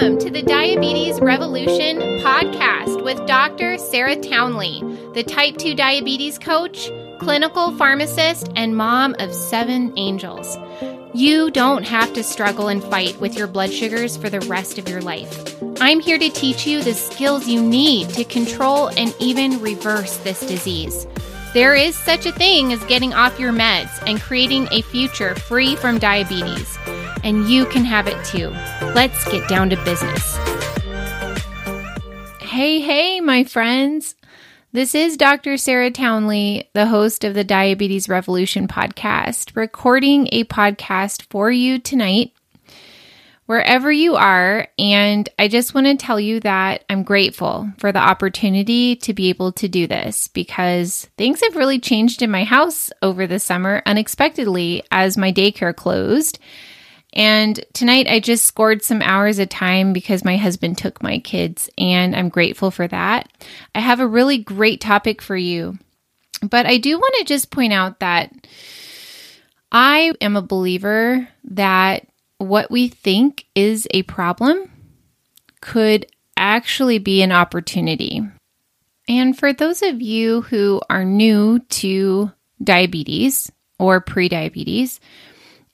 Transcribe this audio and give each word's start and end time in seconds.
Welcome 0.00 0.18
to 0.20 0.30
the 0.30 0.42
Diabetes 0.42 1.18
Revolution 1.18 1.98
podcast 2.20 3.02
with 3.02 3.26
Dr. 3.26 3.78
Sarah 3.78 4.14
Townley, 4.14 4.80
the 5.12 5.24
type 5.24 5.56
2 5.56 5.74
diabetes 5.74 6.38
coach, 6.38 6.88
clinical 7.18 7.76
pharmacist, 7.76 8.48
and 8.54 8.76
mom 8.76 9.16
of 9.18 9.34
seven 9.34 9.92
angels. 9.98 10.56
You 11.14 11.50
don't 11.50 11.82
have 11.82 12.12
to 12.12 12.22
struggle 12.22 12.68
and 12.68 12.80
fight 12.80 13.18
with 13.18 13.36
your 13.36 13.48
blood 13.48 13.72
sugars 13.72 14.16
for 14.16 14.30
the 14.30 14.38
rest 14.42 14.78
of 14.78 14.88
your 14.88 15.00
life. 15.00 15.60
I'm 15.80 15.98
here 15.98 16.18
to 16.18 16.30
teach 16.30 16.64
you 16.64 16.80
the 16.80 16.94
skills 16.94 17.48
you 17.48 17.60
need 17.60 18.10
to 18.10 18.22
control 18.22 18.90
and 18.96 19.12
even 19.18 19.60
reverse 19.60 20.18
this 20.18 20.46
disease. 20.46 21.08
There 21.54 21.74
is 21.74 21.96
such 21.96 22.24
a 22.24 22.30
thing 22.30 22.72
as 22.72 22.84
getting 22.84 23.14
off 23.14 23.40
your 23.40 23.52
meds 23.52 24.00
and 24.06 24.20
creating 24.20 24.68
a 24.70 24.82
future 24.82 25.34
free 25.34 25.74
from 25.74 25.98
diabetes 25.98 26.78
and 27.24 27.48
you 27.48 27.66
can 27.66 27.84
have 27.84 28.06
it 28.06 28.24
too. 28.24 28.50
Let's 28.98 29.30
get 29.30 29.48
down 29.48 29.70
to 29.70 29.76
business. 29.84 30.36
Hey, 32.40 32.80
hey, 32.80 33.20
my 33.20 33.44
friends. 33.44 34.16
This 34.72 34.92
is 34.92 35.16
Dr. 35.16 35.56
Sarah 35.56 35.92
Townley, 35.92 36.68
the 36.74 36.86
host 36.86 37.22
of 37.22 37.34
the 37.34 37.44
Diabetes 37.44 38.08
Revolution 38.08 38.66
podcast, 38.66 39.54
recording 39.54 40.28
a 40.32 40.42
podcast 40.42 41.22
for 41.30 41.48
you 41.48 41.78
tonight, 41.78 42.32
wherever 43.46 43.92
you 43.92 44.16
are. 44.16 44.66
And 44.80 45.28
I 45.38 45.46
just 45.46 45.74
want 45.74 45.86
to 45.86 45.94
tell 45.94 46.18
you 46.18 46.40
that 46.40 46.82
I'm 46.90 47.04
grateful 47.04 47.70
for 47.78 47.92
the 47.92 48.00
opportunity 48.00 48.96
to 48.96 49.14
be 49.14 49.28
able 49.28 49.52
to 49.52 49.68
do 49.68 49.86
this 49.86 50.26
because 50.26 51.08
things 51.16 51.40
have 51.42 51.54
really 51.54 51.78
changed 51.78 52.20
in 52.20 52.32
my 52.32 52.42
house 52.42 52.90
over 53.00 53.28
the 53.28 53.38
summer 53.38 53.80
unexpectedly 53.86 54.82
as 54.90 55.16
my 55.16 55.32
daycare 55.32 55.76
closed 55.76 56.40
and 57.12 57.58
tonight 57.72 58.06
I 58.08 58.20
just 58.20 58.44
scored 58.44 58.82
some 58.82 59.02
hours 59.02 59.38
of 59.38 59.48
time 59.48 59.92
because 59.92 60.24
my 60.24 60.36
husband 60.36 60.78
took 60.78 61.02
my 61.02 61.18
kids, 61.18 61.70
and 61.78 62.14
I'm 62.14 62.28
grateful 62.28 62.70
for 62.70 62.86
that. 62.88 63.28
I 63.74 63.80
have 63.80 64.00
a 64.00 64.06
really 64.06 64.38
great 64.38 64.80
topic 64.80 65.22
for 65.22 65.36
you, 65.36 65.78
but 66.42 66.66
I 66.66 66.78
do 66.78 66.98
want 66.98 67.14
to 67.18 67.24
just 67.24 67.50
point 67.50 67.72
out 67.72 68.00
that 68.00 68.32
I 69.70 70.12
am 70.20 70.36
a 70.36 70.42
believer 70.42 71.28
that 71.44 72.06
what 72.38 72.70
we 72.70 72.88
think 72.88 73.46
is 73.54 73.86
a 73.90 74.02
problem 74.04 74.70
could 75.60 76.06
actually 76.36 76.98
be 76.98 77.22
an 77.22 77.32
opportunity. 77.32 78.22
And 79.08 79.36
for 79.36 79.52
those 79.52 79.82
of 79.82 80.00
you 80.00 80.42
who 80.42 80.80
are 80.88 81.04
new 81.04 81.58
to 81.58 82.30
diabetes 82.62 83.50
or 83.78 84.00
prediabetes, 84.00 85.00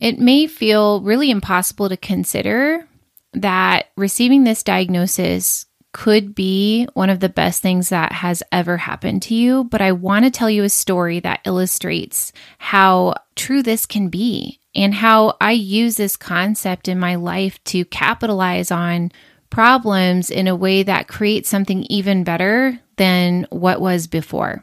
it 0.05 0.19
may 0.19 0.47
feel 0.47 1.01
really 1.01 1.31
impossible 1.31 1.89
to 1.89 1.97
consider 1.97 2.87
that 3.33 3.87
receiving 3.97 4.45
this 4.45 4.63
diagnosis 4.63 5.65
could 5.95 6.35
be 6.35 6.87
one 6.93 7.09
of 7.09 7.21
the 7.21 7.29
best 7.31 7.63
things 7.63 7.89
that 7.89 8.13
has 8.13 8.43
ever 8.53 8.77
happened 8.77 9.23
to 9.23 9.35
you, 9.35 9.65
but 9.65 9.81
I 9.81 9.93
want 9.93 10.27
to 10.27 10.31
tell 10.31 10.51
you 10.51 10.63
a 10.63 10.69
story 10.69 11.21
that 11.21 11.41
illustrates 11.47 12.35
how 12.59 13.15
true 13.35 13.63
this 13.63 13.87
can 13.87 14.11
be 14.11 14.61
and 14.75 14.93
how 14.93 15.39
I 15.41 15.53
use 15.53 15.97
this 15.97 16.19
concept 16.19 16.87
in 16.87 16.99
my 16.99 17.15
life 17.15 17.65
to 17.65 17.87
capitalize 17.87 18.71
on 18.71 19.11
problems 19.49 20.31
in 20.31 20.49
a 20.49 20.57
way 20.57 20.83
that 20.83 21.09
creates 21.09 21.49
something 21.49 21.85
even 21.85 22.25
better 22.25 22.79
than 22.97 23.47
what 23.49 23.81
was 23.81 24.07
before. 24.07 24.63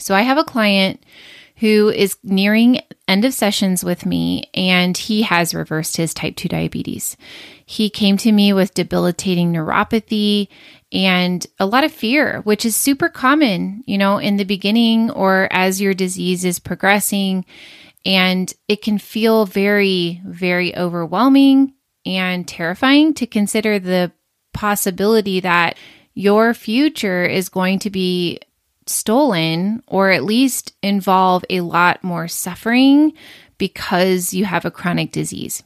So 0.00 0.12
I 0.12 0.22
have 0.22 0.38
a 0.38 0.44
client 0.44 1.04
who 1.56 1.88
is 1.88 2.16
nearing 2.22 2.80
end 3.06 3.24
of 3.24 3.34
sessions 3.34 3.84
with 3.84 4.04
me 4.04 4.44
and 4.54 4.96
he 4.96 5.22
has 5.22 5.54
reversed 5.54 5.96
his 5.96 6.12
type 6.12 6.36
2 6.36 6.48
diabetes. 6.48 7.16
He 7.64 7.90
came 7.90 8.16
to 8.18 8.32
me 8.32 8.52
with 8.52 8.74
debilitating 8.74 9.52
neuropathy 9.52 10.48
and 10.92 11.46
a 11.58 11.66
lot 11.66 11.84
of 11.84 11.92
fear, 11.92 12.40
which 12.42 12.64
is 12.64 12.76
super 12.76 13.08
common, 13.08 13.82
you 13.86 13.98
know, 13.98 14.18
in 14.18 14.36
the 14.36 14.44
beginning 14.44 15.10
or 15.10 15.48
as 15.50 15.80
your 15.80 15.94
disease 15.94 16.44
is 16.44 16.58
progressing. 16.58 17.44
And 18.04 18.52
it 18.68 18.82
can 18.82 18.98
feel 18.98 19.46
very, 19.46 20.20
very 20.26 20.76
overwhelming 20.76 21.74
and 22.04 22.46
terrifying 22.46 23.14
to 23.14 23.26
consider 23.26 23.78
the 23.78 24.12
possibility 24.52 25.40
that 25.40 25.76
your 26.14 26.54
future 26.54 27.24
is 27.24 27.48
going 27.48 27.80
to 27.80 27.90
be 27.90 28.40
stolen 28.86 29.82
or 29.86 30.10
at 30.10 30.24
least 30.24 30.74
involve 30.82 31.44
a 31.50 31.60
lot 31.60 32.02
more 32.02 32.28
suffering 32.28 33.12
because 33.58 34.34
you 34.34 34.44
have 34.44 34.64
a 34.64 34.70
chronic 34.70 35.12
disease. 35.12 35.62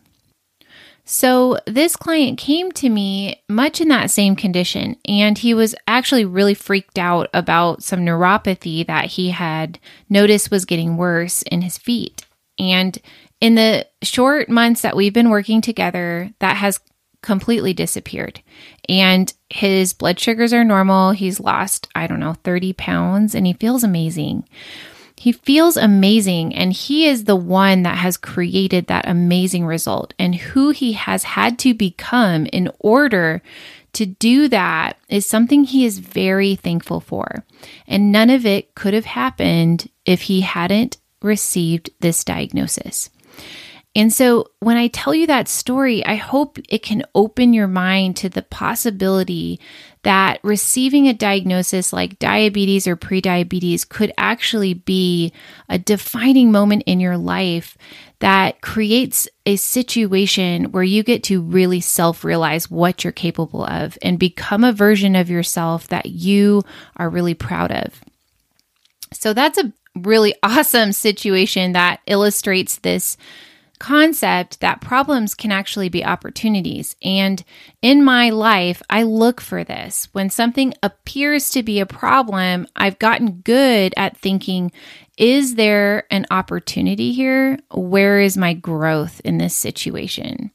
So, 1.10 1.58
this 1.66 1.96
client 1.96 2.38
came 2.38 2.70
to 2.72 2.88
me 2.90 3.42
much 3.48 3.80
in 3.80 3.88
that 3.88 4.10
same 4.10 4.36
condition, 4.36 4.96
and 5.08 5.38
he 5.38 5.54
was 5.54 5.74
actually 5.86 6.26
really 6.26 6.52
freaked 6.52 6.98
out 6.98 7.30
about 7.32 7.82
some 7.82 8.00
neuropathy 8.00 8.86
that 8.86 9.06
he 9.06 9.30
had 9.30 9.78
noticed 10.10 10.50
was 10.50 10.66
getting 10.66 10.98
worse 10.98 11.40
in 11.44 11.62
his 11.62 11.78
feet. 11.78 12.26
And 12.58 12.98
in 13.40 13.54
the 13.54 13.86
short 14.02 14.50
months 14.50 14.82
that 14.82 14.96
we've 14.96 15.14
been 15.14 15.30
working 15.30 15.62
together, 15.62 16.30
that 16.40 16.58
has 16.58 16.78
completely 17.22 17.72
disappeared. 17.74 18.40
And 18.88 19.32
his 19.50 19.92
blood 19.92 20.18
sugars 20.20 20.52
are 20.52 20.64
normal. 20.64 21.10
He's 21.12 21.40
lost, 21.40 21.88
I 21.94 22.06
don't 22.06 22.20
know, 22.20 22.34
30 22.44 22.72
pounds 22.74 23.34
and 23.34 23.46
he 23.46 23.52
feels 23.52 23.84
amazing. 23.84 24.48
He 25.18 25.32
feels 25.32 25.76
amazing, 25.76 26.54
and 26.54 26.72
he 26.72 27.06
is 27.06 27.24
the 27.24 27.34
one 27.34 27.82
that 27.82 27.98
has 27.98 28.16
created 28.16 28.86
that 28.86 29.08
amazing 29.08 29.66
result. 29.66 30.14
And 30.16 30.32
who 30.36 30.70
he 30.70 30.92
has 30.92 31.24
had 31.24 31.58
to 31.60 31.74
become 31.74 32.46
in 32.46 32.70
order 32.78 33.42
to 33.94 34.06
do 34.06 34.46
that 34.48 34.96
is 35.08 35.26
something 35.26 35.64
he 35.64 35.84
is 35.84 35.98
very 35.98 36.54
thankful 36.54 37.00
for. 37.00 37.44
And 37.88 38.12
none 38.12 38.30
of 38.30 38.46
it 38.46 38.76
could 38.76 38.94
have 38.94 39.06
happened 39.06 39.90
if 40.04 40.22
he 40.22 40.42
hadn't 40.42 40.98
received 41.20 41.90
this 41.98 42.22
diagnosis. 42.22 43.10
And 43.98 44.12
so 44.12 44.52
when 44.60 44.76
I 44.76 44.86
tell 44.86 45.12
you 45.12 45.26
that 45.26 45.48
story, 45.48 46.06
I 46.06 46.14
hope 46.14 46.60
it 46.68 46.84
can 46.84 47.02
open 47.16 47.52
your 47.52 47.66
mind 47.66 48.16
to 48.18 48.28
the 48.28 48.42
possibility 48.42 49.58
that 50.04 50.38
receiving 50.44 51.08
a 51.08 51.12
diagnosis 51.12 51.92
like 51.92 52.20
diabetes 52.20 52.86
or 52.86 52.94
prediabetes 52.94 53.88
could 53.88 54.12
actually 54.16 54.72
be 54.72 55.32
a 55.68 55.80
defining 55.80 56.52
moment 56.52 56.84
in 56.86 57.00
your 57.00 57.16
life 57.16 57.76
that 58.20 58.60
creates 58.60 59.28
a 59.46 59.56
situation 59.56 60.70
where 60.70 60.84
you 60.84 61.02
get 61.02 61.24
to 61.24 61.42
really 61.42 61.80
self 61.80 62.22
realize 62.22 62.70
what 62.70 63.02
you're 63.02 63.12
capable 63.12 63.64
of 63.64 63.98
and 64.00 64.16
become 64.16 64.62
a 64.62 64.72
version 64.72 65.16
of 65.16 65.28
yourself 65.28 65.88
that 65.88 66.06
you 66.06 66.62
are 66.98 67.10
really 67.10 67.34
proud 67.34 67.72
of. 67.72 68.00
So 69.12 69.32
that's 69.34 69.58
a 69.58 69.72
really 69.96 70.36
awesome 70.44 70.92
situation 70.92 71.72
that 71.72 71.98
illustrates 72.06 72.76
this 72.76 73.16
concept 73.78 74.60
that 74.60 74.80
problems 74.80 75.34
can 75.34 75.52
actually 75.52 75.88
be 75.88 76.04
opportunities. 76.04 76.96
And 77.02 77.42
in 77.82 78.04
my 78.04 78.30
life, 78.30 78.82
I 78.90 79.02
look 79.02 79.40
for 79.40 79.64
this. 79.64 80.08
When 80.12 80.30
something 80.30 80.74
appears 80.82 81.50
to 81.50 81.62
be 81.62 81.80
a 81.80 81.86
problem, 81.86 82.66
I've 82.76 82.98
gotten 82.98 83.40
good 83.40 83.94
at 83.96 84.16
thinking, 84.16 84.72
is 85.16 85.56
there 85.56 86.06
an 86.10 86.26
opportunity 86.30 87.12
here? 87.12 87.58
Where 87.72 88.20
is 88.20 88.36
my 88.36 88.54
growth 88.54 89.20
in 89.24 89.38
this 89.38 89.54
situation? 89.54 90.50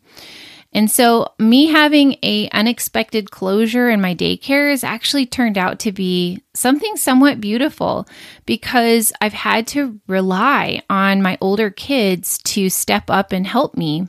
And 0.74 0.90
so 0.90 1.34
me 1.38 1.68
having 1.68 2.18
a 2.24 2.50
unexpected 2.50 3.30
closure 3.30 3.90
in 3.90 4.02
my 4.02 4.16
daycare 4.16 4.72
has 4.72 4.84
actually 4.84 5.26
turned 5.26 5.58
out 5.58 5.80
to 5.80 5.92
be 5.92 6.42
something 6.54 6.98
somewhat 6.98 7.40
beautiful 7.40 8.08
because 8.46 9.14
I've 9.22 9.34
had 9.34 9.68
to 9.68 10.00
rely 10.08 10.82
on 10.90 11.22
my 11.22 11.38
older 11.42 11.70
kids 11.70 12.40
to 12.40 12.70
step 12.70 13.10
up 13.10 13.32
and 13.32 13.46
help 13.46 13.78
me. 13.78 14.08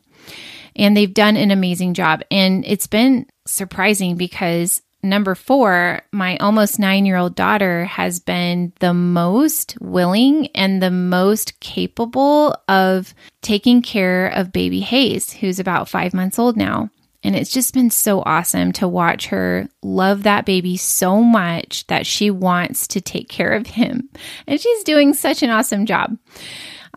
And 0.75 0.97
they've 0.97 1.13
done 1.13 1.37
an 1.37 1.51
amazing 1.51 1.95
job. 1.95 2.23
And 2.31 2.65
it's 2.67 2.87
been 2.87 3.27
surprising 3.47 4.17
because 4.17 4.83
number 5.05 5.35
four, 5.35 6.03
my 6.13 6.37
almost 6.39 6.79
nine 6.79 7.07
year 7.07 7.17
old 7.17 7.35
daughter 7.35 7.85
has 7.85 8.19
been 8.19 8.73
the 8.81 8.95
most 8.95 9.77
willing 9.81 10.49
and 10.49 10.83
the 10.83 10.91
most 10.91 11.61
capable 11.61 12.57
of 12.69 13.15
taking 13.43 13.83
care 13.83 14.27
of 14.29 14.53
baby 14.53 14.81
Hayes, 14.81 15.33
who's 15.33 15.61
about 15.61 15.89
five 15.89 16.15
months 16.15 16.39
old 16.39 16.57
now. 16.57 16.91
And 17.23 17.35
it's 17.35 17.53
just 17.53 17.73
been 17.73 17.91
so 17.91 18.23
awesome 18.27 18.73
to 18.73 18.87
watch 18.87 19.29
her 19.29 19.69
love 19.83 20.25
that 20.25 20.45
baby 20.45 20.77
so 20.77 21.23
much 21.23 21.87
that 21.87 22.07
she 22.07 22.31
wants 22.31 22.87
to 22.89 23.01
take 23.01 23.31
care 23.31 23.53
of 23.53 23.67
him. 23.67 24.11
And 24.47 24.61
she's 24.61 24.85
doing 24.85 25.15
such 25.15 25.43
an 25.43 25.49
awesome 25.49 25.87
job. 25.87 26.19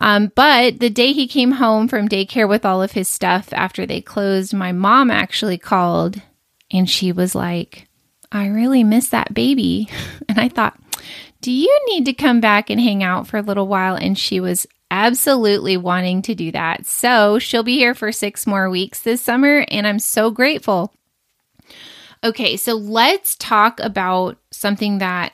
Um, 0.01 0.31
but 0.35 0.79
the 0.79 0.89
day 0.89 1.13
he 1.13 1.27
came 1.27 1.53
home 1.53 1.87
from 1.87 2.09
daycare 2.09 2.47
with 2.47 2.65
all 2.65 2.83
of 2.83 2.91
his 2.91 3.07
stuff 3.07 3.53
after 3.53 3.85
they 3.85 4.01
closed, 4.01 4.53
my 4.53 4.71
mom 4.73 5.09
actually 5.09 5.57
called 5.57 6.21
and 6.71 6.89
she 6.89 7.11
was 7.11 7.33
like, 7.33 7.86
I 8.31 8.47
really 8.47 8.83
miss 8.83 9.09
that 9.09 9.33
baby. 9.33 9.89
And 10.29 10.39
I 10.39 10.49
thought, 10.49 10.77
do 11.39 11.51
you 11.51 11.79
need 11.87 12.05
to 12.05 12.13
come 12.13 12.41
back 12.41 12.69
and 12.69 12.81
hang 12.81 13.01
out 13.01 13.27
for 13.27 13.37
a 13.37 13.41
little 13.41 13.67
while? 13.67 13.95
And 13.95 14.17
she 14.17 14.41
was 14.41 14.67
absolutely 14.91 15.77
wanting 15.77 16.21
to 16.23 16.35
do 16.35 16.51
that. 16.51 16.85
So 16.85 17.39
she'll 17.39 17.63
be 17.63 17.77
here 17.77 17.95
for 17.95 18.11
six 18.11 18.45
more 18.45 18.69
weeks 18.69 18.99
this 18.99 19.21
summer. 19.21 19.65
And 19.69 19.87
I'm 19.87 19.99
so 19.99 20.29
grateful 20.29 20.93
Okay, 22.23 22.57
so 22.57 22.73
let's 22.73 23.35
talk 23.35 23.79
about 23.79 24.37
something 24.51 24.97
that 24.97 25.33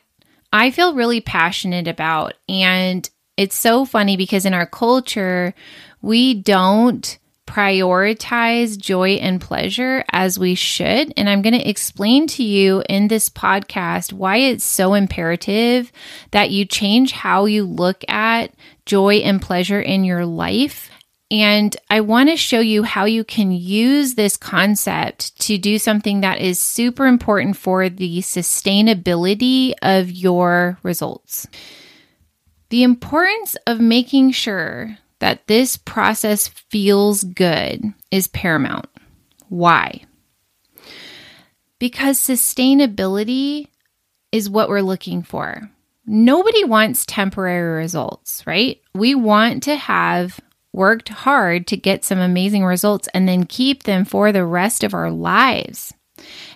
I 0.51 0.69
feel 0.71 0.93
really 0.93 1.21
passionate 1.21 1.87
about. 1.87 2.33
And 2.49 3.09
it's 3.37 3.55
so 3.55 3.85
funny 3.85 4.17
because 4.17 4.45
in 4.45 4.53
our 4.53 4.65
culture, 4.65 5.53
we 6.01 6.33
don't 6.33 7.17
prioritize 7.45 8.77
joy 8.77 9.11
and 9.11 9.39
pleasure 9.39 10.03
as 10.11 10.39
we 10.39 10.55
should. 10.55 11.13
And 11.17 11.29
I'm 11.29 11.41
going 11.41 11.59
to 11.59 11.69
explain 11.69 12.27
to 12.27 12.43
you 12.43 12.83
in 12.89 13.07
this 13.07 13.29
podcast 13.29 14.13
why 14.13 14.37
it's 14.37 14.63
so 14.63 14.93
imperative 14.93 15.91
that 16.31 16.51
you 16.51 16.65
change 16.65 17.11
how 17.11 17.45
you 17.45 17.63
look 17.63 18.03
at 18.09 18.53
joy 18.85 19.15
and 19.17 19.41
pleasure 19.41 19.81
in 19.81 20.03
your 20.03 20.25
life. 20.25 20.89
And 21.29 21.75
I 21.89 22.01
want 22.01 22.29
to 22.29 22.37
show 22.37 22.59
you 22.59 22.83
how 22.83 23.05
you 23.05 23.23
can 23.23 23.51
use 23.51 24.13
this 24.13 24.37
concept 24.37 25.39
to 25.41 25.57
do 25.57 25.79
something 25.79 26.21
that 26.21 26.39
is 26.39 26.59
super 26.59 27.07
important 27.07 27.57
for 27.57 27.89
the 27.89 28.19
sustainability 28.19 29.73
of 29.81 30.11
your 30.11 30.77
results. 30.83 31.47
The 32.69 32.83
importance 32.83 33.55
of 33.65 33.79
making 33.79 34.31
sure 34.31 34.97
that 35.23 35.47
this 35.47 35.77
process 35.77 36.49
feels 36.49 37.23
good 37.23 37.93
is 38.11 38.27
paramount. 38.27 38.89
Why? 39.47 40.01
Because 41.79 42.19
sustainability 42.19 43.67
is 44.33 44.49
what 44.49 44.67
we're 44.67 44.81
looking 44.81 45.23
for. 45.23 45.71
Nobody 46.05 46.65
wants 46.65 47.05
temporary 47.05 47.77
results, 47.77 48.45
right? 48.45 48.81
We 48.93 49.15
want 49.15 49.63
to 49.63 49.77
have 49.77 50.41
worked 50.73 51.07
hard 51.07 51.67
to 51.67 51.77
get 51.77 52.03
some 52.03 52.19
amazing 52.19 52.65
results 52.65 53.07
and 53.13 53.25
then 53.25 53.45
keep 53.45 53.83
them 53.83 54.03
for 54.03 54.33
the 54.33 54.43
rest 54.43 54.83
of 54.83 54.93
our 54.93 55.09
lives. 55.09 55.93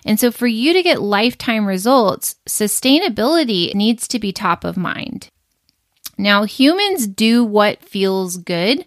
And 0.04 0.20
so, 0.20 0.30
for 0.30 0.46
you 0.46 0.74
to 0.74 0.82
get 0.82 1.00
lifetime 1.00 1.64
results, 1.64 2.36
sustainability 2.46 3.74
needs 3.74 4.06
to 4.08 4.18
be 4.18 4.30
top 4.30 4.62
of 4.62 4.76
mind. 4.76 5.30
Now, 6.18 6.42
humans 6.42 7.06
do 7.06 7.44
what 7.44 7.82
feels 7.82 8.36
good 8.36 8.84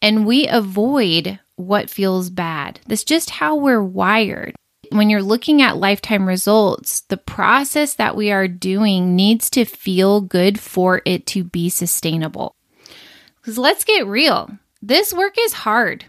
and 0.00 0.26
we 0.26 0.48
avoid 0.48 1.38
what 1.56 1.90
feels 1.90 2.30
bad. 2.30 2.80
That's 2.86 3.04
just 3.04 3.30
how 3.30 3.56
we're 3.56 3.82
wired. 3.82 4.54
When 4.90 5.08
you're 5.08 5.22
looking 5.22 5.62
at 5.62 5.76
lifetime 5.76 6.26
results, 6.26 7.02
the 7.02 7.16
process 7.16 7.94
that 7.94 8.16
we 8.16 8.32
are 8.32 8.48
doing 8.48 9.14
needs 9.14 9.48
to 9.50 9.64
feel 9.64 10.20
good 10.20 10.58
for 10.58 11.02
it 11.06 11.26
to 11.28 11.44
be 11.44 11.68
sustainable. 11.68 12.56
Because 13.36 13.58
let's 13.58 13.84
get 13.84 14.06
real, 14.06 14.50
this 14.80 15.12
work 15.12 15.34
is 15.38 15.52
hard. 15.52 16.06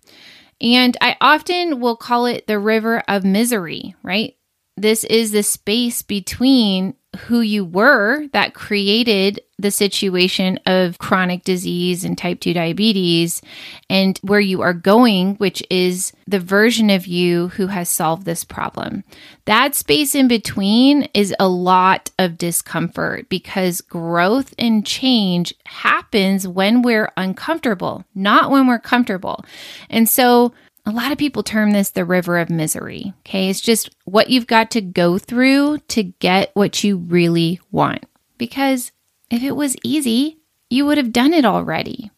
And 0.60 0.96
I 1.02 1.18
often 1.20 1.80
will 1.82 1.98
call 1.98 2.26
it 2.26 2.48
the 2.48 2.60
river 2.60 3.04
of 3.08 3.26
misery, 3.26 3.96
right? 4.02 4.36
This 4.78 5.04
is 5.04 5.32
the 5.32 5.44
space 5.44 6.02
between 6.02 6.96
who 7.28 7.42
you 7.42 7.64
were 7.64 8.28
that 8.34 8.54
created 8.54 9.40
the 9.60 9.72
situation 9.72 10.60
of 10.66 10.98
chronic 10.98 11.44
disease 11.44 12.04
and 12.04 12.18
type 12.18 12.40
2 12.40 12.54
diabetes 12.54 13.42
and 13.90 14.18
where 14.24 14.40
you 14.40 14.62
are 14.62 14.74
going, 14.74 15.36
which 15.36 15.64
is 15.70 16.12
the 16.28 16.40
version 16.40 16.90
of 16.90 17.06
you 17.06 17.50
who 17.50 17.68
has 17.68 17.88
solved 17.88 18.26
this 18.26 18.44
problem. 18.44 19.04
That 19.46 19.76
space 19.76 20.16
in 20.16 20.28
between 20.28 21.04
is 21.14 21.36
a 21.40 21.48
lot 21.48 22.10
of 22.18 22.38
discomfort 22.38 23.30
because 23.30 23.82
growth 23.82 24.54
and 24.58 24.86
change 24.86 25.54
happens 25.66 26.48
when 26.48 26.82
we're 26.82 27.12
uncomfortable, 27.16 28.06
not 28.16 28.50
when 28.50 28.68
we're 28.68 28.80
comfortable. 28.80 29.46
And 29.90 30.10
so 30.10 30.54
a 30.86 30.92
lot 30.92 31.12
of 31.12 31.18
people 31.18 31.44
term 31.44 31.72
this 31.72 31.92
the 31.92 32.06
river 32.06 32.38
of 32.38 32.50
misery. 32.50 33.14
Okay. 33.20 33.50
It's 33.50 33.62
just 33.62 33.90
what 34.06 34.30
you've 34.30 34.48
got 34.48 34.72
to 34.72 34.82
go 34.82 35.18
through 35.18 35.80
to 35.90 36.04
get 36.04 36.52
what 36.54 36.84
you 36.84 36.98
really 36.98 37.60
want. 37.72 38.06
Because 38.38 38.92
if 39.30 39.44
it 39.44 39.56
was 39.56 39.78
easy, 39.84 40.40
you 40.70 40.86
would 40.86 40.98
have 40.98 41.14
done 41.14 41.34
it 41.34 41.46
already. 41.46 42.12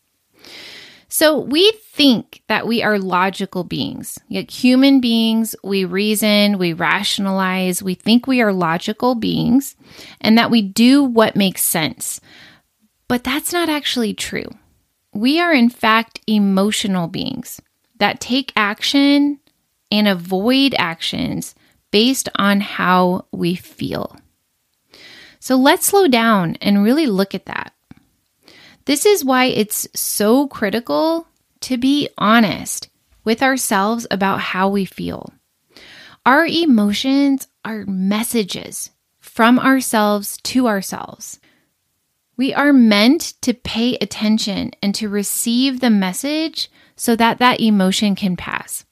So 1.08 1.40
we 1.40 1.72
think 1.92 2.42
that 2.48 2.68
we 2.68 2.82
are 2.84 2.98
logical 3.00 3.64
beings. 3.64 4.18
Like 4.30 4.50
human 4.50 5.00
beings, 5.00 5.56
we 5.64 5.86
reason, 5.86 6.58
we 6.58 6.74
rationalize, 6.74 7.84
we 7.84 7.94
think 7.94 8.28
we 8.28 8.42
are 8.42 8.52
logical 8.52 9.16
beings 9.16 9.76
and 10.20 10.38
that 10.38 10.52
we 10.52 10.62
do 10.62 11.04
what 11.04 11.36
makes 11.36 11.62
sense. 11.62 12.20
But 13.08 13.24
that's 13.24 13.54
not 13.54 13.70
actually 13.70 14.14
true. 14.14 14.50
We 15.14 15.40
are, 15.40 15.54
in 15.54 15.70
fact, 15.70 16.20
emotional 16.28 17.08
beings 17.08 17.62
that 17.98 18.20
take 18.20 18.54
action 18.56 19.40
and 19.92 20.08
avoid 20.08 20.76
actions 20.78 21.56
based 21.92 22.30
on 22.36 22.60
how 22.60 23.26
we 23.32 23.56
feel. 23.56 24.18
So 25.40 25.56
let's 25.56 25.86
slow 25.86 26.08
down 26.08 26.56
and 26.62 26.84
really 26.84 27.06
look 27.06 27.36
at 27.36 27.46
that. 27.46 27.74
This 28.86 29.06
is 29.06 29.24
why 29.24 29.46
it's 29.46 29.88
so 29.94 30.48
critical 30.48 31.28
to 31.62 31.78
be 31.78 32.10
honest 32.18 32.90
with 33.24 33.42
ourselves 33.42 34.06
about 34.12 34.40
how 34.40 34.70
we 34.70 34.86
feel. 34.86 35.34
Our 36.26 36.46
emotions 36.46 37.48
are 37.64 37.86
messages 37.86 38.92
from 39.20 39.60
ourselves 39.60 40.38
to 40.44 40.68
ourselves. 40.68 41.40
We 42.38 42.54
are 42.54 42.74
meant 42.74 43.34
to 43.42 43.54
pay 43.54 43.98
attention 43.98 44.72
and 44.82 44.94
to 44.96 45.10
receive 45.10 45.80
the 45.80 45.90
message 45.90 46.70
so 46.96 47.16
that 47.16 47.40
that 47.40 47.60
emotion 47.60 48.16
can 48.16 48.36
pass. 48.38 48.86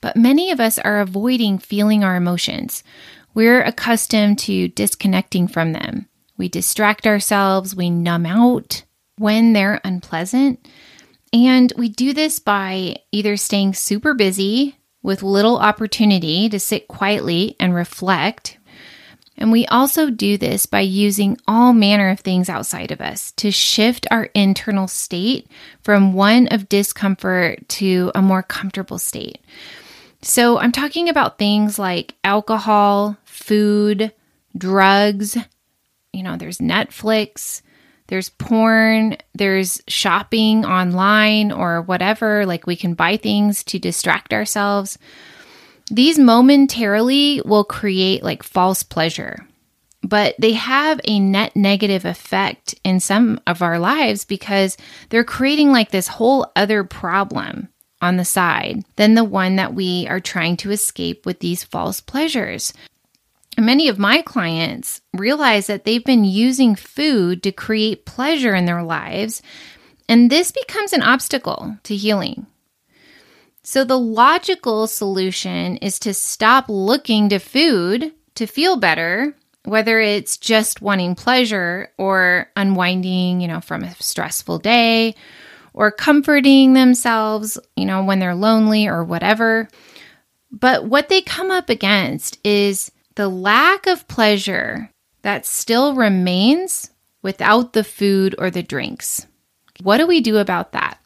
But 0.00 0.16
many 0.16 0.50
of 0.50 0.60
us 0.60 0.78
are 0.78 1.00
avoiding 1.00 1.58
feeling 1.58 2.04
our 2.04 2.16
emotions. 2.16 2.82
We're 3.34 3.62
accustomed 3.62 4.38
to 4.40 4.68
disconnecting 4.68 5.48
from 5.48 5.72
them. 5.72 6.08
We 6.36 6.48
distract 6.48 7.06
ourselves, 7.06 7.74
we 7.74 7.90
numb 7.90 8.26
out 8.26 8.84
when 9.18 9.52
they're 9.52 9.80
unpleasant. 9.84 10.66
And 11.32 11.72
we 11.76 11.88
do 11.88 12.12
this 12.12 12.38
by 12.38 12.96
either 13.12 13.36
staying 13.36 13.74
super 13.74 14.14
busy 14.14 14.76
with 15.02 15.22
little 15.22 15.58
opportunity 15.58 16.48
to 16.48 16.58
sit 16.58 16.88
quietly 16.88 17.56
and 17.60 17.74
reflect 17.74 18.58
and 19.38 19.52
we 19.52 19.66
also 19.66 20.10
do 20.10 20.38
this 20.38 20.66
by 20.66 20.80
using 20.80 21.38
all 21.46 21.72
manner 21.72 22.08
of 22.08 22.20
things 22.20 22.48
outside 22.48 22.90
of 22.90 23.00
us 23.00 23.32
to 23.32 23.50
shift 23.50 24.06
our 24.10 24.24
internal 24.34 24.88
state 24.88 25.46
from 25.82 26.14
one 26.14 26.48
of 26.48 26.68
discomfort 26.68 27.68
to 27.68 28.10
a 28.14 28.22
more 28.22 28.42
comfortable 28.42 28.98
state. 28.98 29.38
So 30.22 30.58
I'm 30.58 30.72
talking 30.72 31.08
about 31.08 31.38
things 31.38 31.78
like 31.78 32.14
alcohol, 32.24 33.16
food, 33.24 34.12
drugs, 34.56 35.36
you 36.12 36.22
know, 36.22 36.36
there's 36.36 36.58
Netflix, 36.58 37.60
there's 38.06 38.30
porn, 38.30 39.16
there's 39.34 39.82
shopping 39.86 40.64
online 40.64 41.52
or 41.52 41.82
whatever. 41.82 42.46
Like 42.46 42.66
we 42.66 42.76
can 42.76 42.94
buy 42.94 43.16
things 43.16 43.62
to 43.64 43.78
distract 43.78 44.32
ourselves. 44.32 44.98
These 45.90 46.18
momentarily 46.18 47.40
will 47.44 47.64
create 47.64 48.22
like 48.22 48.42
false 48.42 48.82
pleasure, 48.82 49.46
but 50.02 50.34
they 50.38 50.52
have 50.52 51.00
a 51.04 51.20
net 51.20 51.54
negative 51.54 52.04
effect 52.04 52.74
in 52.84 52.98
some 52.98 53.40
of 53.46 53.62
our 53.62 53.78
lives 53.78 54.24
because 54.24 54.76
they're 55.10 55.24
creating 55.24 55.70
like 55.70 55.90
this 55.90 56.08
whole 56.08 56.50
other 56.56 56.82
problem 56.82 57.68
on 58.02 58.16
the 58.16 58.24
side 58.24 58.84
than 58.96 59.14
the 59.14 59.24
one 59.24 59.56
that 59.56 59.74
we 59.74 60.06
are 60.08 60.20
trying 60.20 60.56
to 60.58 60.70
escape 60.70 61.24
with 61.24 61.38
these 61.38 61.64
false 61.64 62.00
pleasures. 62.00 62.72
Many 63.58 63.88
of 63.88 63.98
my 63.98 64.20
clients 64.22 65.00
realize 65.14 65.66
that 65.68 65.84
they've 65.84 66.04
been 66.04 66.24
using 66.24 66.74
food 66.74 67.42
to 67.42 67.52
create 67.52 68.04
pleasure 68.04 68.54
in 68.54 68.66
their 68.66 68.82
lives, 68.82 69.40
and 70.08 70.30
this 70.30 70.50
becomes 70.50 70.92
an 70.92 71.02
obstacle 71.02 71.78
to 71.84 71.96
healing. 71.96 72.46
So, 73.68 73.82
the 73.82 73.98
logical 73.98 74.86
solution 74.86 75.78
is 75.78 75.98
to 75.98 76.14
stop 76.14 76.66
looking 76.68 77.30
to 77.30 77.40
food 77.40 78.12
to 78.36 78.46
feel 78.46 78.76
better, 78.76 79.34
whether 79.64 79.98
it's 79.98 80.36
just 80.36 80.80
wanting 80.80 81.16
pleasure 81.16 81.90
or 81.98 82.48
unwinding, 82.54 83.40
you 83.40 83.48
know, 83.48 83.60
from 83.60 83.82
a 83.82 83.92
stressful 83.96 84.60
day 84.60 85.16
or 85.74 85.90
comforting 85.90 86.74
themselves, 86.74 87.58
you 87.74 87.86
know, 87.86 88.04
when 88.04 88.20
they're 88.20 88.36
lonely 88.36 88.86
or 88.86 89.02
whatever. 89.02 89.68
But 90.52 90.84
what 90.84 91.08
they 91.08 91.20
come 91.20 91.50
up 91.50 91.68
against 91.68 92.38
is 92.46 92.92
the 93.16 93.28
lack 93.28 93.88
of 93.88 94.06
pleasure 94.06 94.92
that 95.22 95.44
still 95.44 95.96
remains 95.96 96.90
without 97.20 97.72
the 97.72 97.82
food 97.82 98.36
or 98.38 98.48
the 98.48 98.62
drinks. 98.62 99.26
What 99.82 99.98
do 99.98 100.06
we 100.06 100.20
do 100.20 100.36
about 100.36 100.70
that? 100.70 101.00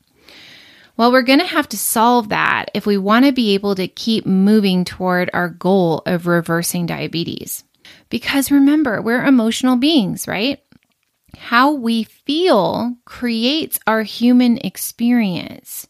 Well, 1.00 1.12
we're 1.12 1.22
going 1.22 1.38
to 1.38 1.46
have 1.46 1.66
to 1.70 1.78
solve 1.78 2.28
that 2.28 2.66
if 2.74 2.84
we 2.84 2.98
want 2.98 3.24
to 3.24 3.32
be 3.32 3.54
able 3.54 3.74
to 3.74 3.88
keep 3.88 4.26
moving 4.26 4.84
toward 4.84 5.30
our 5.32 5.48
goal 5.48 6.02
of 6.04 6.26
reversing 6.26 6.84
diabetes. 6.84 7.64
Because 8.10 8.50
remember, 8.50 9.00
we're 9.00 9.24
emotional 9.24 9.76
beings, 9.76 10.28
right? 10.28 10.62
How 11.38 11.72
we 11.72 12.02
feel 12.02 12.96
creates 13.06 13.78
our 13.86 14.02
human 14.02 14.58
experience. 14.58 15.88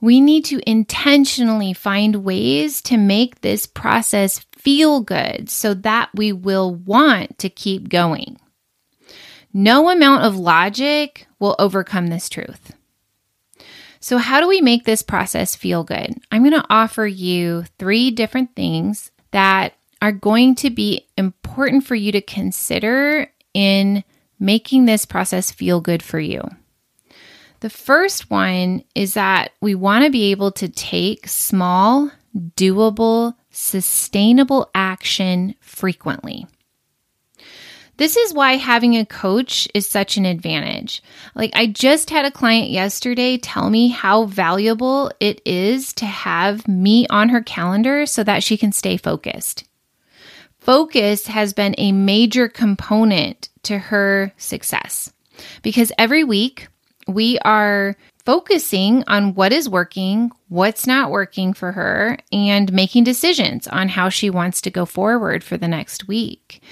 We 0.00 0.22
need 0.22 0.46
to 0.46 0.62
intentionally 0.66 1.74
find 1.74 2.24
ways 2.24 2.80
to 2.84 2.96
make 2.96 3.42
this 3.42 3.66
process 3.66 4.38
feel 4.56 5.02
good 5.02 5.50
so 5.50 5.74
that 5.74 6.08
we 6.14 6.32
will 6.32 6.74
want 6.74 7.38
to 7.40 7.50
keep 7.50 7.90
going. 7.90 8.38
No 9.52 9.90
amount 9.90 10.24
of 10.24 10.38
logic 10.38 11.26
will 11.38 11.56
overcome 11.58 12.06
this 12.06 12.30
truth. 12.30 12.72
So, 14.00 14.16
how 14.16 14.40
do 14.40 14.48
we 14.48 14.62
make 14.62 14.84
this 14.84 15.02
process 15.02 15.54
feel 15.54 15.84
good? 15.84 16.14
I'm 16.32 16.42
going 16.42 16.58
to 16.58 16.66
offer 16.70 17.06
you 17.06 17.64
three 17.78 18.10
different 18.10 18.56
things 18.56 19.10
that 19.30 19.74
are 20.00 20.12
going 20.12 20.54
to 20.56 20.70
be 20.70 21.06
important 21.18 21.84
for 21.84 21.94
you 21.94 22.10
to 22.12 22.22
consider 22.22 23.30
in 23.52 24.02
making 24.38 24.86
this 24.86 25.04
process 25.04 25.50
feel 25.50 25.82
good 25.82 26.02
for 26.02 26.18
you. 26.18 26.42
The 27.60 27.68
first 27.68 28.30
one 28.30 28.82
is 28.94 29.14
that 29.14 29.52
we 29.60 29.74
want 29.74 30.06
to 30.06 30.10
be 30.10 30.30
able 30.30 30.50
to 30.52 30.68
take 30.68 31.28
small, 31.28 32.10
doable, 32.56 33.34
sustainable 33.50 34.70
action 34.74 35.54
frequently. 35.60 36.46
This 38.00 38.16
is 38.16 38.32
why 38.32 38.56
having 38.56 38.96
a 38.96 39.04
coach 39.04 39.68
is 39.74 39.86
such 39.86 40.16
an 40.16 40.24
advantage. 40.24 41.02
Like, 41.34 41.50
I 41.52 41.66
just 41.66 42.08
had 42.08 42.24
a 42.24 42.30
client 42.30 42.70
yesterday 42.70 43.36
tell 43.36 43.68
me 43.68 43.88
how 43.88 44.24
valuable 44.24 45.12
it 45.20 45.42
is 45.44 45.92
to 45.94 46.06
have 46.06 46.66
me 46.66 47.06
on 47.08 47.28
her 47.28 47.42
calendar 47.42 48.06
so 48.06 48.24
that 48.24 48.42
she 48.42 48.56
can 48.56 48.72
stay 48.72 48.96
focused. 48.96 49.64
Focus 50.60 51.26
has 51.26 51.52
been 51.52 51.74
a 51.76 51.92
major 51.92 52.48
component 52.48 53.50
to 53.64 53.76
her 53.76 54.32
success 54.38 55.12
because 55.60 55.92
every 55.98 56.24
week 56.24 56.68
we 57.06 57.38
are 57.40 57.96
focusing 58.24 59.04
on 59.08 59.34
what 59.34 59.52
is 59.52 59.68
working, 59.68 60.30
what's 60.48 60.86
not 60.86 61.10
working 61.10 61.52
for 61.52 61.72
her, 61.72 62.16
and 62.32 62.72
making 62.72 63.04
decisions 63.04 63.68
on 63.68 63.90
how 63.90 64.08
she 64.08 64.30
wants 64.30 64.62
to 64.62 64.70
go 64.70 64.86
forward 64.86 65.44
for 65.44 65.58
the 65.58 65.68
next 65.68 66.08
week. 66.08 66.62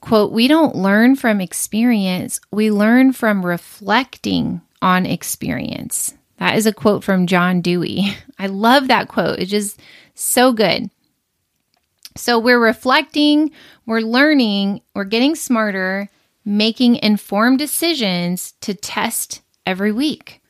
Quote, 0.00 0.32
we 0.32 0.48
don't 0.48 0.76
learn 0.76 1.16
from 1.16 1.40
experience, 1.40 2.40
we 2.50 2.70
learn 2.70 3.12
from 3.12 3.44
reflecting 3.44 4.62
on 4.80 5.06
experience. 5.06 6.14
That 6.38 6.56
is 6.56 6.66
a 6.66 6.72
quote 6.72 7.04
from 7.04 7.26
John 7.26 7.60
Dewey. 7.60 8.16
I 8.38 8.46
love 8.46 8.88
that 8.88 9.08
quote. 9.08 9.38
It's 9.38 9.50
just 9.50 9.80
so 10.14 10.52
good. 10.52 10.90
So 12.16 12.38
we're 12.38 12.60
reflecting, 12.60 13.52
we're 13.86 14.00
learning, 14.00 14.80
we're 14.94 15.04
getting 15.04 15.34
smarter, 15.34 16.08
making 16.44 16.96
informed 16.96 17.58
decisions 17.58 18.52
to 18.62 18.74
test 18.74 19.42
every 19.66 19.92
week. 19.92 20.42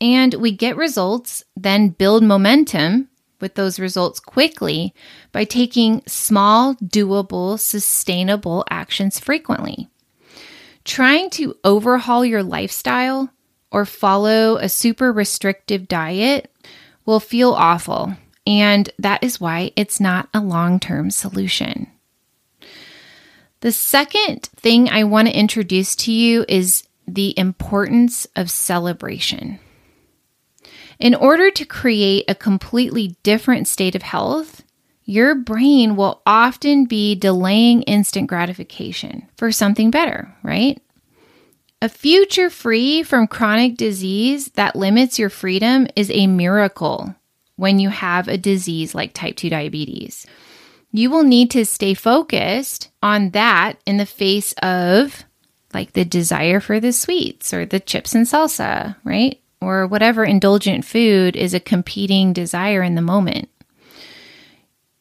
And 0.00 0.34
we 0.34 0.52
get 0.52 0.76
results, 0.76 1.44
then 1.56 1.88
build 1.88 2.22
momentum 2.22 3.08
with 3.44 3.56
those 3.56 3.78
results 3.78 4.20
quickly 4.20 4.94
by 5.30 5.44
taking 5.44 6.02
small, 6.06 6.76
doable, 6.76 7.60
sustainable 7.60 8.64
actions 8.70 9.20
frequently. 9.20 9.86
Trying 10.86 11.28
to 11.30 11.54
overhaul 11.62 12.24
your 12.24 12.42
lifestyle 12.42 13.28
or 13.70 13.84
follow 13.84 14.56
a 14.56 14.70
super 14.70 15.12
restrictive 15.12 15.88
diet 15.88 16.50
will 17.04 17.20
feel 17.20 17.52
awful, 17.52 18.16
and 18.46 18.88
that 18.98 19.22
is 19.22 19.38
why 19.38 19.72
it's 19.76 20.00
not 20.00 20.30
a 20.32 20.40
long 20.40 20.80
term 20.80 21.10
solution. 21.10 21.86
The 23.60 23.72
second 23.72 24.44
thing 24.56 24.88
I 24.88 25.04
want 25.04 25.28
to 25.28 25.38
introduce 25.38 25.94
to 25.96 26.12
you 26.12 26.46
is 26.48 26.88
the 27.06 27.38
importance 27.38 28.26
of 28.36 28.50
celebration. 28.50 29.58
In 31.04 31.14
order 31.14 31.50
to 31.50 31.66
create 31.66 32.24
a 32.28 32.34
completely 32.34 33.14
different 33.22 33.68
state 33.68 33.94
of 33.94 34.00
health, 34.00 34.64
your 35.04 35.34
brain 35.34 35.96
will 35.96 36.22
often 36.24 36.86
be 36.86 37.14
delaying 37.14 37.82
instant 37.82 38.26
gratification 38.26 39.28
for 39.36 39.52
something 39.52 39.90
better, 39.90 40.34
right? 40.42 40.80
A 41.82 41.90
future 41.90 42.48
free 42.48 43.02
from 43.02 43.26
chronic 43.26 43.76
disease 43.76 44.46
that 44.52 44.76
limits 44.76 45.18
your 45.18 45.28
freedom 45.28 45.86
is 45.94 46.10
a 46.10 46.26
miracle 46.26 47.14
when 47.56 47.78
you 47.78 47.90
have 47.90 48.26
a 48.26 48.38
disease 48.38 48.94
like 48.94 49.12
type 49.12 49.36
2 49.36 49.50
diabetes. 49.50 50.26
You 50.90 51.10
will 51.10 51.24
need 51.24 51.50
to 51.50 51.66
stay 51.66 51.92
focused 51.92 52.88
on 53.02 53.32
that 53.32 53.74
in 53.84 53.98
the 53.98 54.06
face 54.06 54.54
of 54.62 55.26
like 55.74 55.92
the 55.92 56.06
desire 56.06 56.60
for 56.60 56.80
the 56.80 56.94
sweets 56.94 57.52
or 57.52 57.66
the 57.66 57.80
chips 57.80 58.14
and 58.14 58.24
salsa, 58.24 58.96
right? 59.04 59.38
Or 59.64 59.86
whatever 59.86 60.24
indulgent 60.24 60.84
food 60.84 61.36
is 61.36 61.54
a 61.54 61.60
competing 61.60 62.32
desire 62.32 62.82
in 62.82 62.94
the 62.94 63.02
moment. 63.02 63.48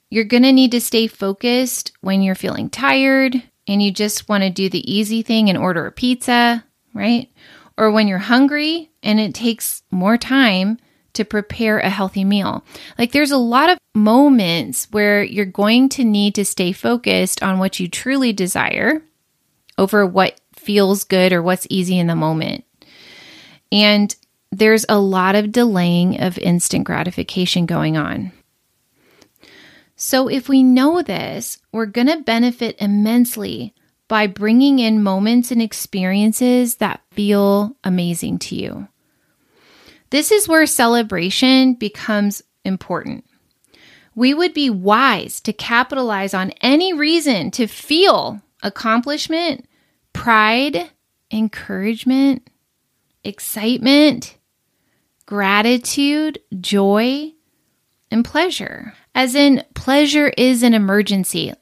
You're 0.09 0.23
going 0.23 0.43
to 0.43 0.51
need 0.51 0.71
to 0.71 0.81
stay 0.81 1.07
focused 1.07 1.91
when 2.01 2.21
you're 2.21 2.35
feeling 2.35 2.69
tired 2.69 3.41
and 3.67 3.81
you 3.81 3.91
just 3.91 4.29
want 4.29 4.43
to 4.43 4.49
do 4.49 4.69
the 4.69 4.91
easy 4.91 5.21
thing 5.21 5.49
and 5.49 5.57
order 5.57 5.85
a 5.85 5.91
pizza, 5.91 6.63
right? 6.93 7.31
Or 7.77 7.91
when 7.91 8.07
you're 8.07 8.19
hungry 8.19 8.91
and 9.01 9.19
it 9.19 9.33
takes 9.33 9.81
more 9.89 10.17
time 10.17 10.77
to 11.13 11.25
prepare 11.25 11.79
a 11.79 11.89
healthy 11.89 12.23
meal. 12.23 12.63
Like 12.97 13.11
there's 13.11 13.31
a 13.31 13.37
lot 13.37 13.69
of 13.69 13.77
moments 13.95 14.87
where 14.91 15.23
you're 15.23 15.45
going 15.45 15.89
to 15.89 16.03
need 16.03 16.35
to 16.35 16.45
stay 16.45 16.71
focused 16.71 17.41
on 17.43 17.59
what 17.59 17.79
you 17.79 17.87
truly 17.87 18.33
desire 18.33 19.01
over 19.77 20.05
what 20.05 20.39
feels 20.55 21.03
good 21.03 21.33
or 21.33 21.41
what's 21.41 21.67
easy 21.69 21.99
in 21.99 22.07
the 22.07 22.15
moment. 22.15 22.65
And 23.71 24.15
there's 24.59 24.85
a 24.87 24.99
lot 24.99 25.35
of 25.35 25.51
delaying 25.51 26.21
of 26.21 26.37
instant 26.37 26.83
gratification 26.85 27.65
going 27.65 27.97
on. 27.97 28.31
So, 29.95 30.27
if 30.27 30.49
we 30.49 30.63
know 30.63 31.01
this, 31.01 31.59
we're 31.71 31.85
going 31.85 32.07
to 32.07 32.21
benefit 32.21 32.75
immensely 32.79 33.73
by 34.07 34.27
bringing 34.27 34.79
in 34.79 35.01
moments 35.01 35.51
and 35.51 35.61
experiences 35.61 36.75
that 36.75 37.01
feel 37.11 37.75
amazing 37.83 38.39
to 38.39 38.55
you. 38.55 38.87
This 40.09 40.31
is 40.31 40.47
where 40.47 40.65
celebration 40.67 41.75
becomes 41.75 42.41
important. 42.63 43.25
We 44.15 44.33
would 44.33 44.53
be 44.53 44.69
wise 44.69 45.41
to 45.41 45.53
capitalize 45.53 46.33
on 46.33 46.51
any 46.61 46.93
reason 46.93 47.49
to 47.51 47.65
feel 47.65 48.41
accomplishment, 48.61 49.67
pride, 50.11 50.91
encouragement, 51.31 52.47
excitement, 53.23 54.37
gratitude, 55.25 56.39
joy, 56.59 57.31
and 58.11 58.23
pleasure. 58.23 58.93
As 59.15 59.35
in, 59.35 59.63
pleasure 59.73 60.31
is 60.37 60.63
an 60.63 60.73
emergency. 60.73 61.53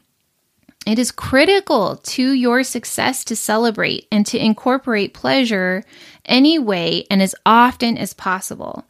It 0.85 0.97
is 0.97 1.11
critical 1.11 1.97
to 1.97 2.31
your 2.31 2.63
success 2.63 3.23
to 3.25 3.35
celebrate 3.35 4.07
and 4.11 4.25
to 4.27 4.43
incorporate 4.43 5.13
pleasure 5.13 5.83
any 6.25 6.57
way 6.57 7.05
and 7.11 7.21
as 7.21 7.35
often 7.45 7.97
as 7.97 8.13
possible. 8.13 8.85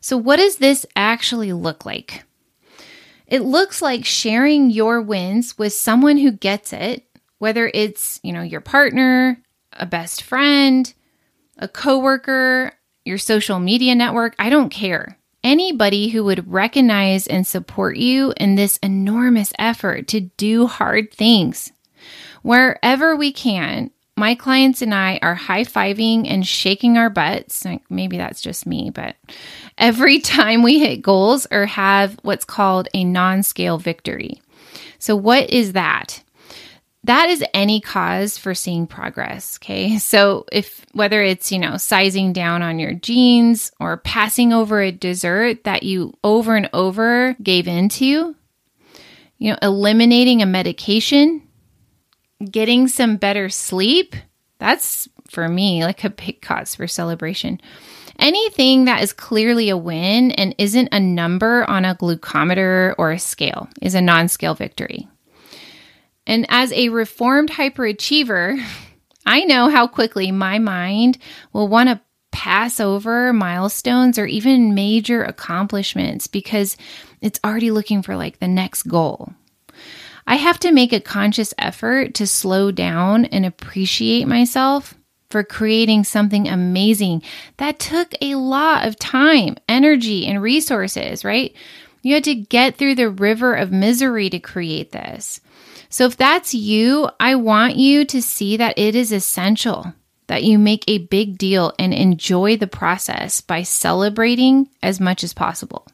So, 0.00 0.16
what 0.16 0.36
does 0.36 0.56
this 0.56 0.84
actually 0.96 1.52
look 1.52 1.86
like? 1.86 2.24
It 3.26 3.42
looks 3.42 3.80
like 3.80 4.04
sharing 4.04 4.70
your 4.70 5.00
wins 5.00 5.56
with 5.56 5.72
someone 5.72 6.18
who 6.18 6.32
gets 6.32 6.72
it, 6.72 7.04
whether 7.38 7.70
it's, 7.72 8.20
you 8.22 8.32
know, 8.32 8.42
your 8.42 8.60
partner, 8.60 9.40
a 9.72 9.86
best 9.86 10.22
friend, 10.22 10.92
a 11.56 11.68
coworker, 11.68 12.72
your 13.04 13.18
social 13.18 13.58
media 13.58 13.94
network, 13.94 14.34
I 14.38 14.50
don't 14.50 14.70
care. 14.70 15.18
Anybody 15.42 16.08
who 16.08 16.24
would 16.24 16.50
recognize 16.50 17.26
and 17.26 17.46
support 17.46 17.96
you 17.96 18.34
in 18.36 18.56
this 18.56 18.78
enormous 18.82 19.52
effort 19.58 20.06
to 20.08 20.20
do 20.20 20.66
hard 20.66 21.12
things. 21.12 21.72
Wherever 22.42 23.16
we 23.16 23.32
can, 23.32 23.90
my 24.16 24.34
clients 24.34 24.82
and 24.82 24.94
I 24.94 25.18
are 25.22 25.34
high 25.34 25.64
fiving 25.64 26.30
and 26.30 26.46
shaking 26.46 26.98
our 26.98 27.08
butts. 27.08 27.64
Like 27.64 27.82
maybe 27.90 28.18
that's 28.18 28.42
just 28.42 28.66
me, 28.66 28.90
but 28.90 29.16
every 29.78 30.20
time 30.20 30.62
we 30.62 30.78
hit 30.78 31.02
goals 31.02 31.46
or 31.50 31.64
have 31.66 32.18
what's 32.22 32.44
called 32.44 32.88
a 32.92 33.02
non 33.02 33.42
scale 33.42 33.78
victory. 33.78 34.42
So, 34.98 35.16
what 35.16 35.48
is 35.48 35.72
that? 35.72 36.22
That 37.04 37.30
is 37.30 37.44
any 37.54 37.80
cause 37.80 38.36
for 38.36 38.54
seeing 38.54 38.86
progress. 38.86 39.58
Okay. 39.58 39.98
So 39.98 40.44
if 40.52 40.84
whether 40.92 41.22
it's, 41.22 41.50
you 41.50 41.58
know, 41.58 41.76
sizing 41.76 42.32
down 42.32 42.62
on 42.62 42.78
your 42.78 42.92
jeans 42.92 43.72
or 43.80 43.96
passing 43.96 44.52
over 44.52 44.80
a 44.80 44.92
dessert 44.92 45.64
that 45.64 45.82
you 45.82 46.12
over 46.22 46.56
and 46.56 46.68
over 46.72 47.36
gave 47.42 47.66
into, 47.66 48.36
you 49.38 49.52
know, 49.52 49.58
eliminating 49.62 50.42
a 50.42 50.46
medication, 50.46 51.42
getting 52.50 52.86
some 52.86 53.16
better 53.16 53.48
sleep, 53.48 54.14
that's 54.58 55.08
for 55.30 55.48
me 55.48 55.84
like 55.84 56.04
a 56.04 56.10
big 56.10 56.42
cause 56.42 56.74
for 56.74 56.86
celebration. 56.86 57.60
Anything 58.18 58.84
that 58.84 59.02
is 59.02 59.14
clearly 59.14 59.70
a 59.70 59.76
win 59.78 60.32
and 60.32 60.54
isn't 60.58 60.90
a 60.92 61.00
number 61.00 61.64
on 61.64 61.86
a 61.86 61.94
glucometer 61.94 62.94
or 62.98 63.12
a 63.12 63.18
scale 63.18 63.70
is 63.80 63.94
a 63.94 64.02
non 64.02 64.28
scale 64.28 64.54
victory. 64.54 65.08
And 66.30 66.46
as 66.48 66.72
a 66.72 66.90
reformed 66.90 67.50
hyperachiever, 67.50 68.64
I 69.26 69.42
know 69.42 69.68
how 69.68 69.88
quickly 69.88 70.30
my 70.30 70.60
mind 70.60 71.18
will 71.52 71.66
want 71.66 71.88
to 71.88 72.00
pass 72.30 72.78
over 72.78 73.32
milestones 73.32 74.16
or 74.16 74.26
even 74.26 74.72
major 74.76 75.24
accomplishments 75.24 76.28
because 76.28 76.76
it's 77.20 77.40
already 77.44 77.72
looking 77.72 78.02
for 78.02 78.14
like 78.14 78.38
the 78.38 78.46
next 78.46 78.84
goal. 78.84 79.32
I 80.24 80.36
have 80.36 80.60
to 80.60 80.70
make 80.70 80.92
a 80.92 81.00
conscious 81.00 81.52
effort 81.58 82.14
to 82.14 82.28
slow 82.28 82.70
down 82.70 83.24
and 83.24 83.44
appreciate 83.44 84.28
myself 84.28 84.94
for 85.30 85.42
creating 85.42 86.04
something 86.04 86.46
amazing 86.46 87.24
that 87.56 87.80
took 87.80 88.14
a 88.20 88.36
lot 88.36 88.86
of 88.86 88.96
time, 89.00 89.56
energy, 89.68 90.28
and 90.28 90.40
resources, 90.40 91.24
right? 91.24 91.56
You 92.02 92.14
had 92.14 92.24
to 92.24 92.36
get 92.36 92.76
through 92.76 92.94
the 92.94 93.10
river 93.10 93.52
of 93.52 93.72
misery 93.72 94.30
to 94.30 94.38
create 94.38 94.92
this. 94.92 95.40
So, 95.90 96.06
if 96.06 96.16
that's 96.16 96.54
you, 96.54 97.10
I 97.18 97.34
want 97.34 97.76
you 97.76 98.04
to 98.06 98.22
see 98.22 98.56
that 98.56 98.78
it 98.78 98.94
is 98.94 99.12
essential 99.12 99.92
that 100.28 100.44
you 100.44 100.60
make 100.60 100.84
a 100.86 100.98
big 100.98 101.36
deal 101.36 101.72
and 101.76 101.92
enjoy 101.92 102.56
the 102.56 102.68
process 102.68 103.40
by 103.40 103.64
celebrating 103.64 104.68
as 104.80 105.00
much 105.00 105.24
as 105.24 105.34
possible. 105.34 105.84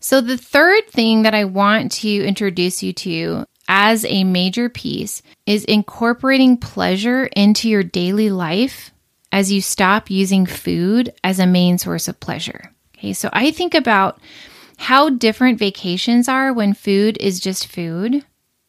So, 0.00 0.22
the 0.22 0.38
third 0.38 0.88
thing 0.88 1.22
that 1.22 1.34
I 1.34 1.44
want 1.44 1.92
to 1.92 2.08
introduce 2.08 2.82
you 2.82 2.94
to 2.94 3.44
as 3.68 4.06
a 4.06 4.24
major 4.24 4.70
piece 4.70 5.20
is 5.44 5.66
incorporating 5.66 6.56
pleasure 6.56 7.26
into 7.36 7.68
your 7.68 7.82
daily 7.82 8.30
life 8.30 8.90
as 9.30 9.52
you 9.52 9.60
stop 9.60 10.10
using 10.10 10.46
food 10.46 11.12
as 11.22 11.38
a 11.38 11.46
main 11.46 11.76
source 11.76 12.08
of 12.08 12.18
pleasure. 12.18 12.72
Okay, 12.96 13.12
so 13.12 13.28
I 13.32 13.50
think 13.50 13.74
about 13.74 14.18
how 14.80 15.10
different 15.10 15.58
vacations 15.58 16.26
are 16.26 16.54
when 16.54 16.72
food 16.72 17.18
is 17.20 17.38
just 17.38 17.66
food 17.66 18.24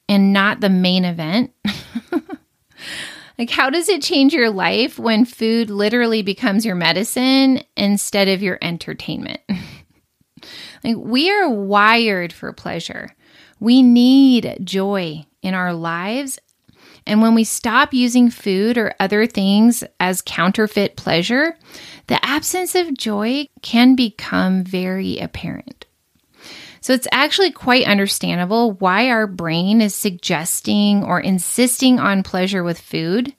and 0.09 0.33
not 0.33 0.59
the 0.59 0.69
main 0.69 1.05
event. 1.05 1.53
like, 3.39 3.49
how 3.49 3.69
does 3.69 3.87
it 3.87 4.01
change 4.01 4.33
your 4.33 4.49
life 4.49 4.99
when 4.99 5.23
food 5.23 5.69
literally 5.69 6.21
becomes 6.21 6.65
your 6.65 6.75
medicine 6.75 7.61
instead 7.77 8.27
of 8.27 8.43
your 8.43 8.59
entertainment? 8.61 9.39
like, 10.83 10.97
we 10.97 11.31
are 11.31 11.49
wired 11.49 12.33
for 12.33 12.51
pleasure. 12.51 13.15
We 13.61 13.81
need 13.81 14.57
joy 14.65 15.25
in 15.41 15.53
our 15.53 15.73
lives. 15.73 16.39
And 17.07 17.21
when 17.21 17.35
we 17.35 17.45
stop 17.45 17.93
using 17.93 18.29
food 18.29 18.77
or 18.77 18.93
other 18.99 19.25
things 19.25 19.81
as 20.01 20.21
counterfeit 20.21 20.97
pleasure, 20.97 21.57
the 22.07 22.23
absence 22.23 22.75
of 22.75 22.97
joy 22.97 23.47
can 23.61 23.95
become 23.95 24.65
very 24.65 25.17
apparent. 25.17 25.85
So 26.81 26.93
it's 26.93 27.07
actually 27.11 27.51
quite 27.51 27.85
understandable 27.85 28.73
why 28.73 29.09
our 29.09 29.27
brain 29.27 29.81
is 29.81 29.93
suggesting 29.93 31.03
or 31.03 31.19
insisting 31.19 32.00
on 32.00 32.23
pleasure 32.23 32.63
with 32.63 32.79
food. 32.79 33.35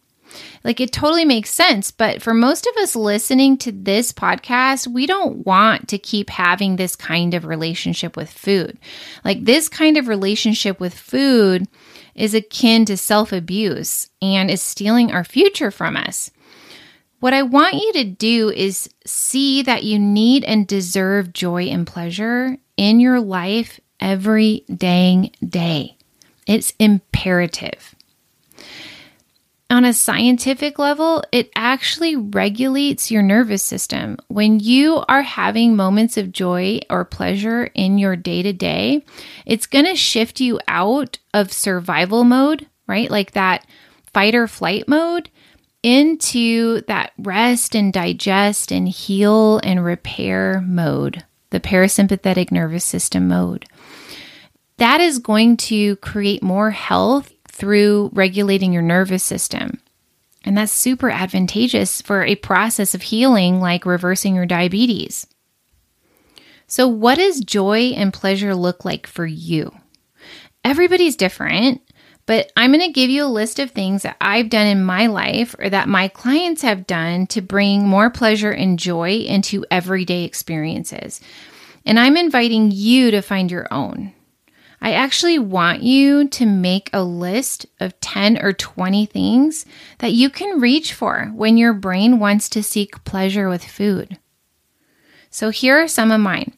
Like 0.65 0.81
it 0.81 0.93
totally 0.93 1.25
makes 1.25 1.51
sense, 1.51 1.91
but 1.91 2.23
for 2.23 2.33
most 2.33 2.67
of 2.67 2.77
us 2.77 2.95
listening 2.95 3.59
to 3.59 3.73
this 3.73 4.13
podcast, 4.13 4.87
we 4.87 5.07
don't 5.07 5.45
want 5.45 5.89
to 5.89 5.99
keep 5.99 6.31
having 6.31 6.77
this 6.77 6.95
kind 6.95 7.35
of 7.35 7.45
relationship 7.45 8.17
with 8.17 8.31
food. 8.31 8.79
Like 9.25 9.45
this 9.45 9.69
kind 9.69 9.97
of 9.97 10.09
relationship 10.09 10.79
with 10.79 10.95
food 10.95 11.67
is 12.15 12.35
akin 12.35 12.85
to 12.85 12.97
self 12.97 13.33
abuse 13.33 14.09
and 14.23 14.51
is 14.51 14.63
stealing 14.63 15.11
our 15.11 15.25
future 15.25 15.71
from 15.71 15.97
us. 15.97 16.31
What 17.23 17.35
I 17.35 17.45
want 17.45 17.75
you 17.75 17.93
to 17.93 18.05
do 18.05 18.51
is 18.51 18.89
see 19.07 19.63
that 19.63 19.85
you 19.85 19.97
need 19.97 20.43
and 20.43 20.67
deserve 20.67 21.33
joy 21.33 21.67
and 21.67 21.87
pleasure 21.87 22.57
in 22.77 22.99
your 22.99 23.21
life 23.21 23.79
every 24.01 24.65
dang 24.67 25.31
day. 25.41 25.97
It's 26.49 26.73
imperative. 26.81 27.95
On 29.71 29.85
a 29.85 29.93
scientific 29.93 30.81
level, 30.81 31.23
it 31.31 31.53
actually 31.55 32.17
regulates 32.17 33.13
your 33.13 33.23
nervous 33.23 33.63
system. 33.63 34.19
When 34.27 34.59
you 34.59 35.05
are 35.07 35.23
having 35.23 35.77
moments 35.77 36.17
of 36.17 36.33
joy 36.33 36.81
or 36.91 37.05
pleasure 37.05 37.71
in 37.73 37.99
your 37.99 38.17
day 38.17 38.43
to 38.43 38.53
day, 38.53 39.05
it's 39.47 39.67
going 39.67 39.87
to 39.87 39.95
shift 39.95 40.41
you 40.41 40.59
out 40.67 41.21
of 41.33 41.53
survival 41.53 42.25
mode, 42.25 42.67
right? 42.89 43.09
Like 43.09 43.31
that 43.31 43.65
fight 44.13 44.35
or 44.35 44.49
flight 44.49 44.89
mode 44.89 45.31
into 45.83 46.83
that 46.83 47.13
rest 47.19 47.75
and 47.75 47.93
digest 47.93 48.71
and 48.71 48.89
heal 48.89 49.59
and 49.59 49.85
repair 49.85 50.61
mode, 50.61 51.25
the 51.51 51.61
parasympathetic 51.61 52.53
nervous 52.53 52.85
system 52.85 53.29
mode. 53.29 53.67
That 54.79 55.01
is 55.01 55.19
going 55.19 55.57
to 55.59 55.97
create 55.97 56.43
more 56.43 56.71
health 56.71 57.33
through 57.49 58.11
regulating 58.13 58.73
your 58.73 58.83
nervous 58.83 59.23
system. 59.23 59.81
And 60.45 60.57
that's 60.57 60.73
super 60.73 61.11
advantageous 61.11 62.03
for 62.03 62.25
a 62.25 62.35
process 62.35 62.95
of 62.95 63.03
healing 63.03 63.61
like 63.61 63.87
reversing 63.87 64.35
your 64.35 64.47
diabetes. 64.47 65.27
So, 66.67 66.89
what 66.89 67.17
does 67.17 67.41
joy 67.41 67.93
and 67.95 68.13
pleasure 68.13 68.55
look 68.55 68.85
like 68.85 69.07
for 69.07 69.27
you? 69.27 69.73
Everybody's 70.65 71.17
different, 71.17 71.83
but 72.27 72.53
I'm 72.57 72.71
going 72.73 72.87
to 72.87 72.93
give 72.93 73.11
you 73.11 73.25
a 73.25 73.27
list 73.27 73.59
of 73.59 73.71
things 73.71 74.03
that 74.03 74.17
I've 74.21 74.49
done 74.49 74.67
in 74.67 74.85
my 74.85 75.07
life 75.07 75.57
or 75.59 75.69
that 75.69 75.89
my 75.89 76.09
clients 76.09 76.63
have 76.63 76.87
done 76.87 77.27
to 77.29 77.41
bring 77.41 77.87
more 77.87 78.11
pleasure 78.11 78.53
and 78.53 78.79
joy 78.79 79.17
into 79.19 79.65
everyday 79.71 80.25
experiences. 80.25 81.21
And 81.85 81.99
I'm 81.99 82.17
inviting 82.17 82.71
you 82.71 83.11
to 83.11 83.23
find 83.23 83.51
your 83.51 83.67
own. 83.73 84.13
I 84.81 84.93
actually 84.93 85.39
want 85.39 85.83
you 85.83 86.29
to 86.29 86.47
make 86.47 86.91
a 86.93 87.05
list 87.05 87.67
of 87.79 87.99
10 88.01 88.43
or 88.43 88.53
20 88.53 89.07
things 89.07 89.65
that 89.99 90.13
you 90.13 90.29
can 90.29 90.61
reach 90.61 90.93
for 90.93 91.31
when 91.35 91.57
your 91.57 91.73
brain 91.73 92.19
wants 92.19 92.49
to 92.51 92.65
seek 92.65 93.05
pleasure 93.05 93.49
with 93.49 93.65
food. 93.65 94.19
So 95.31 95.51
here 95.51 95.81
are 95.81 95.89
some 95.89 96.11
of 96.11 96.21
mine. 96.21 96.55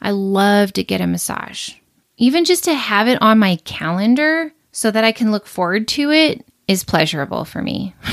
I 0.00 0.12
love 0.12 0.72
to 0.74 0.84
get 0.84 1.00
a 1.00 1.08
massage. 1.08 1.74
Even 2.16 2.44
just 2.44 2.64
to 2.64 2.74
have 2.74 3.08
it 3.08 3.20
on 3.20 3.38
my 3.38 3.56
calendar 3.56 4.52
so 4.76 4.90
that 4.90 5.04
I 5.04 5.12
can 5.12 5.32
look 5.32 5.46
forward 5.46 5.88
to 5.88 6.10
it 6.10 6.44
is 6.68 6.84
pleasurable 6.84 7.46
for 7.46 7.62
me. 7.62 7.94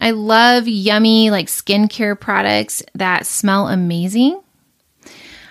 I 0.00 0.10
love 0.10 0.66
yummy, 0.66 1.30
like 1.30 1.46
skincare 1.46 2.18
products 2.18 2.82
that 2.96 3.26
smell 3.26 3.68
amazing. 3.68 4.42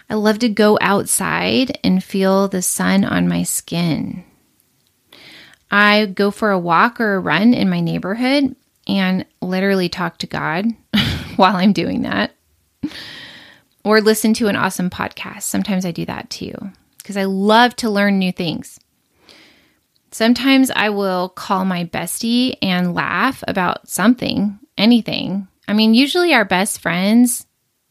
I 0.09 0.15
love 0.15 0.39
to 0.39 0.49
go 0.49 0.77
outside 0.81 1.79
and 1.81 2.03
feel 2.03 2.49
the 2.49 2.61
sun 2.61 3.05
on 3.05 3.29
my 3.29 3.43
skin. 3.43 4.25
I 5.71 6.07
go 6.07 6.29
for 6.29 6.51
a 6.51 6.59
walk 6.59 6.99
or 6.99 7.15
a 7.15 7.21
run 7.21 7.53
in 7.53 7.69
my 7.69 7.79
neighborhood 7.79 8.53
and 8.85 9.25
literally 9.41 9.87
talk 9.87 10.17
to 10.17 10.27
God 10.27 10.67
while 11.37 11.55
I'm 11.55 11.71
doing 11.71 12.01
that. 12.01 12.35
Or 13.85 14.01
listen 14.01 14.33
to 14.33 14.47
an 14.47 14.57
awesome 14.57 14.89
podcast. 14.89 15.43
Sometimes 15.43 15.85
I 15.85 15.91
do 15.91 16.03
that 16.03 16.29
too 16.29 16.73
because 17.03 17.17
I 17.17 17.25
love 17.25 17.75
to 17.77 17.89
learn 17.89 18.17
new 18.17 18.31
things. 18.31 18.79
Sometimes 20.11 20.71
I 20.71 20.89
will 20.89 21.29
call 21.29 21.65
my 21.65 21.85
bestie 21.85 22.55
and 22.61 22.93
laugh 22.93 23.43
about 23.47 23.89
something, 23.89 24.59
anything. 24.77 25.47
I 25.67 25.73
mean, 25.73 25.93
usually 25.93 26.33
our 26.33 26.45
best 26.45 26.79
friends, 26.79 27.45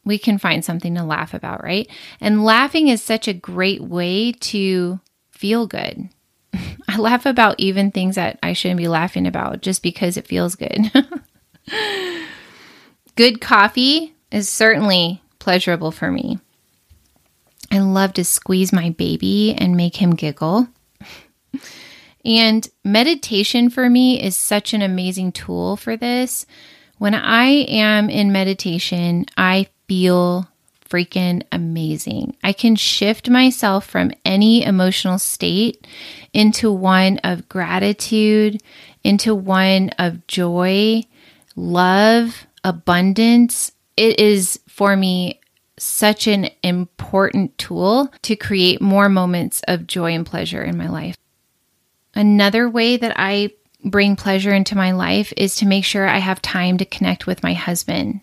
we 0.04 0.18
can 0.18 0.38
find 0.38 0.64
something 0.64 0.94
to 0.94 1.04
laugh 1.04 1.34
about, 1.34 1.62
right? 1.62 1.88
And 2.20 2.44
laughing 2.44 2.88
is 2.88 3.02
such 3.02 3.28
a 3.28 3.34
great 3.34 3.82
way 3.82 4.32
to 4.32 5.00
feel 5.30 5.66
good. 5.66 6.08
I 6.88 6.96
laugh 6.96 7.26
about 7.26 7.58
even 7.58 7.90
things 7.90 8.14
that 8.14 8.38
I 8.42 8.52
shouldn't 8.52 8.78
be 8.78 8.88
laughing 8.88 9.26
about 9.26 9.60
just 9.60 9.82
because 9.82 10.16
it 10.16 10.26
feels 10.26 10.54
good. 10.54 10.92
good 13.16 13.40
coffee 13.40 14.14
is 14.30 14.48
certainly 14.48 15.22
pleasurable 15.38 15.90
for 15.90 16.10
me. 16.10 16.38
I 17.72 17.78
love 17.78 18.12
to 18.14 18.24
squeeze 18.24 18.70
my 18.70 18.90
baby 18.90 19.54
and 19.56 19.76
make 19.76 19.96
him 19.96 20.14
giggle. 20.14 20.68
And 22.22 22.68
meditation 22.84 23.70
for 23.70 23.88
me 23.88 24.22
is 24.22 24.36
such 24.36 24.74
an 24.74 24.82
amazing 24.82 25.32
tool 25.32 25.76
for 25.78 25.96
this. 25.96 26.44
When 26.98 27.14
I 27.14 27.46
am 27.46 28.10
in 28.10 28.30
meditation, 28.30 29.24
I 29.38 29.68
feel 29.88 30.46
freaking 30.88 31.42
amazing. 31.50 32.36
I 32.44 32.52
can 32.52 32.76
shift 32.76 33.30
myself 33.30 33.86
from 33.86 34.12
any 34.24 34.62
emotional 34.62 35.18
state 35.18 35.86
into 36.34 36.70
one 36.70 37.18
of 37.24 37.48
gratitude, 37.48 38.62
into 39.02 39.34
one 39.34 39.88
of 39.98 40.26
joy, 40.26 41.02
love, 41.56 42.46
abundance. 42.62 43.72
It 43.96 44.20
is 44.20 44.60
for 44.68 44.94
me 44.94 45.40
such 45.82 46.26
an 46.26 46.48
important 46.62 47.56
tool 47.58 48.12
to 48.22 48.36
create 48.36 48.80
more 48.80 49.08
moments 49.08 49.62
of 49.68 49.86
joy 49.86 50.12
and 50.12 50.26
pleasure 50.26 50.62
in 50.62 50.76
my 50.76 50.88
life. 50.88 51.16
Another 52.14 52.68
way 52.68 52.96
that 52.96 53.14
I 53.16 53.50
bring 53.84 54.16
pleasure 54.16 54.52
into 54.52 54.76
my 54.76 54.92
life 54.92 55.32
is 55.36 55.56
to 55.56 55.66
make 55.66 55.84
sure 55.84 56.06
I 56.06 56.18
have 56.18 56.40
time 56.40 56.78
to 56.78 56.84
connect 56.84 57.26
with 57.26 57.42
my 57.42 57.54
husband. 57.54 58.20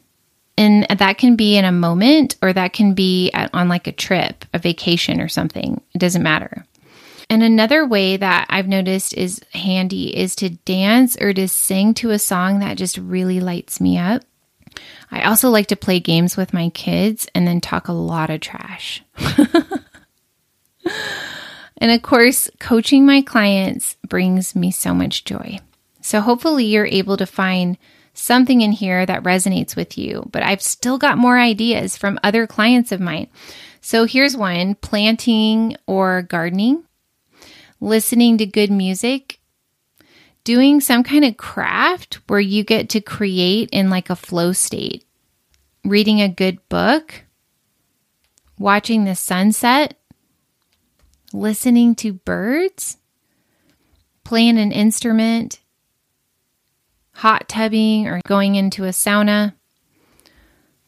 And 0.57 0.85
that 0.89 1.17
can 1.17 1.35
be 1.35 1.57
in 1.57 1.65
a 1.65 1.71
moment 1.71 2.35
or 2.41 2.51
that 2.53 2.73
can 2.73 2.93
be 2.93 3.31
at, 3.31 3.49
on 3.53 3.69
like 3.69 3.87
a 3.87 3.93
trip, 3.93 4.45
a 4.53 4.59
vacation 4.59 5.21
or 5.21 5.29
something. 5.29 5.81
It 5.93 5.99
doesn't 5.99 6.23
matter. 6.23 6.65
And 7.29 7.43
another 7.43 7.85
way 7.85 8.17
that 8.17 8.47
I've 8.49 8.67
noticed 8.67 9.13
is 9.13 9.41
handy 9.53 10.15
is 10.17 10.35
to 10.37 10.49
dance 10.49 11.15
or 11.21 11.31
to 11.33 11.47
sing 11.47 11.93
to 11.95 12.09
a 12.09 12.19
song 12.19 12.59
that 12.59 12.77
just 12.77 12.97
really 12.97 13.39
lights 13.39 13.79
me 13.79 13.97
up. 13.97 14.23
I 15.11 15.23
also 15.23 15.49
like 15.49 15.67
to 15.67 15.75
play 15.75 15.99
games 15.99 16.37
with 16.37 16.53
my 16.53 16.69
kids 16.69 17.27
and 17.33 17.47
then 17.47 17.61
talk 17.61 17.87
a 17.87 17.93
lot 17.93 18.29
of 18.29 18.41
trash. 18.41 19.03
and 21.77 21.91
of 21.91 22.01
course, 22.01 22.49
coaching 22.59 23.05
my 23.05 23.21
clients 23.21 23.97
brings 24.07 24.55
me 24.55 24.71
so 24.71 24.93
much 24.93 25.25
joy. 25.25 25.59
So 26.01 26.21
hopefully, 26.21 26.65
you're 26.65 26.85
able 26.85 27.17
to 27.17 27.25
find 27.25 27.77
something 28.13 28.61
in 28.61 28.71
here 28.71 29.05
that 29.05 29.23
resonates 29.23 29.75
with 29.75 29.97
you. 29.97 30.27
But 30.31 30.43
I've 30.43 30.61
still 30.61 30.97
got 30.97 31.17
more 31.17 31.39
ideas 31.39 31.97
from 31.97 32.19
other 32.23 32.47
clients 32.47 32.91
of 32.91 32.99
mine. 32.99 33.27
So 33.81 34.05
here's 34.05 34.35
one 34.35 34.75
planting 34.75 35.77
or 35.87 36.21
gardening, 36.21 36.83
listening 37.79 38.37
to 38.37 38.45
good 38.45 38.71
music, 38.71 39.38
doing 40.49 40.81
some 40.81 41.03
kind 41.03 41.23
of 41.23 41.37
craft 41.37 42.15
where 42.25 42.39
you 42.39 42.63
get 42.63 42.89
to 42.89 42.99
create 42.99 43.69
in 43.71 43.91
like 43.91 44.09
a 44.09 44.15
flow 44.15 44.51
state, 44.51 45.05
reading 45.85 46.21
a 46.21 46.27
good 46.27 46.57
book, 46.69 47.23
watching 48.57 49.05
the 49.05 49.13
sunset, 49.13 49.95
listening 51.31 51.93
to 51.93 52.13
birds, 52.13 52.97
playing 54.23 54.57
an 54.57 54.71
instrument, 54.71 55.59
hot 57.11 57.47
tubbing 57.47 58.07
or 58.07 58.19
going 58.25 58.55
into 58.55 58.85
a 58.85 58.89
sauna, 58.89 59.53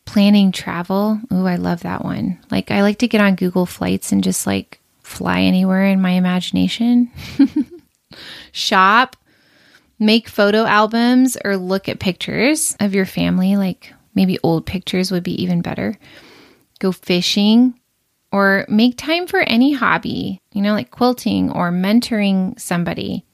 planning 0.06 0.52
travel. 0.52 1.22
Ooh, 1.32 1.46
I 1.46 1.58
love 1.58 1.82
that 1.82 2.04
one. 2.04 2.40
Like, 2.50 2.72
I 2.72 2.82
like 2.82 2.98
to 2.98 3.08
get 3.08 3.22
on 3.22 3.36
Google 3.36 3.68
Flights 3.68 4.12
and 4.12 4.24
just 4.24 4.48
like 4.48 4.80
fly 5.04 5.42
anywhere 5.42 5.86
in 5.86 6.02
my 6.02 6.14
imagination. 6.14 7.12
Shop, 8.52 9.16
make 10.02 10.28
photo 10.28 10.66
albums, 10.66 11.38
or 11.46 11.56
look 11.56 11.88
at 11.88 12.00
pictures 12.00 12.76
of 12.80 12.94
your 12.94 13.06
family. 13.06 13.56
Like, 13.56 13.94
maybe 14.16 14.40
old 14.44 14.66
pictures 14.66 15.12
would 15.12 15.24
be 15.24 15.42
even 15.42 15.62
better. 15.62 15.98
Go 16.80 16.92
fishing, 16.92 17.80
or 18.32 18.66
make 18.68 18.98
time 18.98 19.28
for 19.28 19.42
any 19.42 19.74
hobby, 19.74 20.42
you 20.52 20.62
know, 20.62 20.74
like 20.74 20.90
quilting 20.90 21.52
or 21.52 21.72
mentoring 21.72 22.60
somebody. 22.60 23.26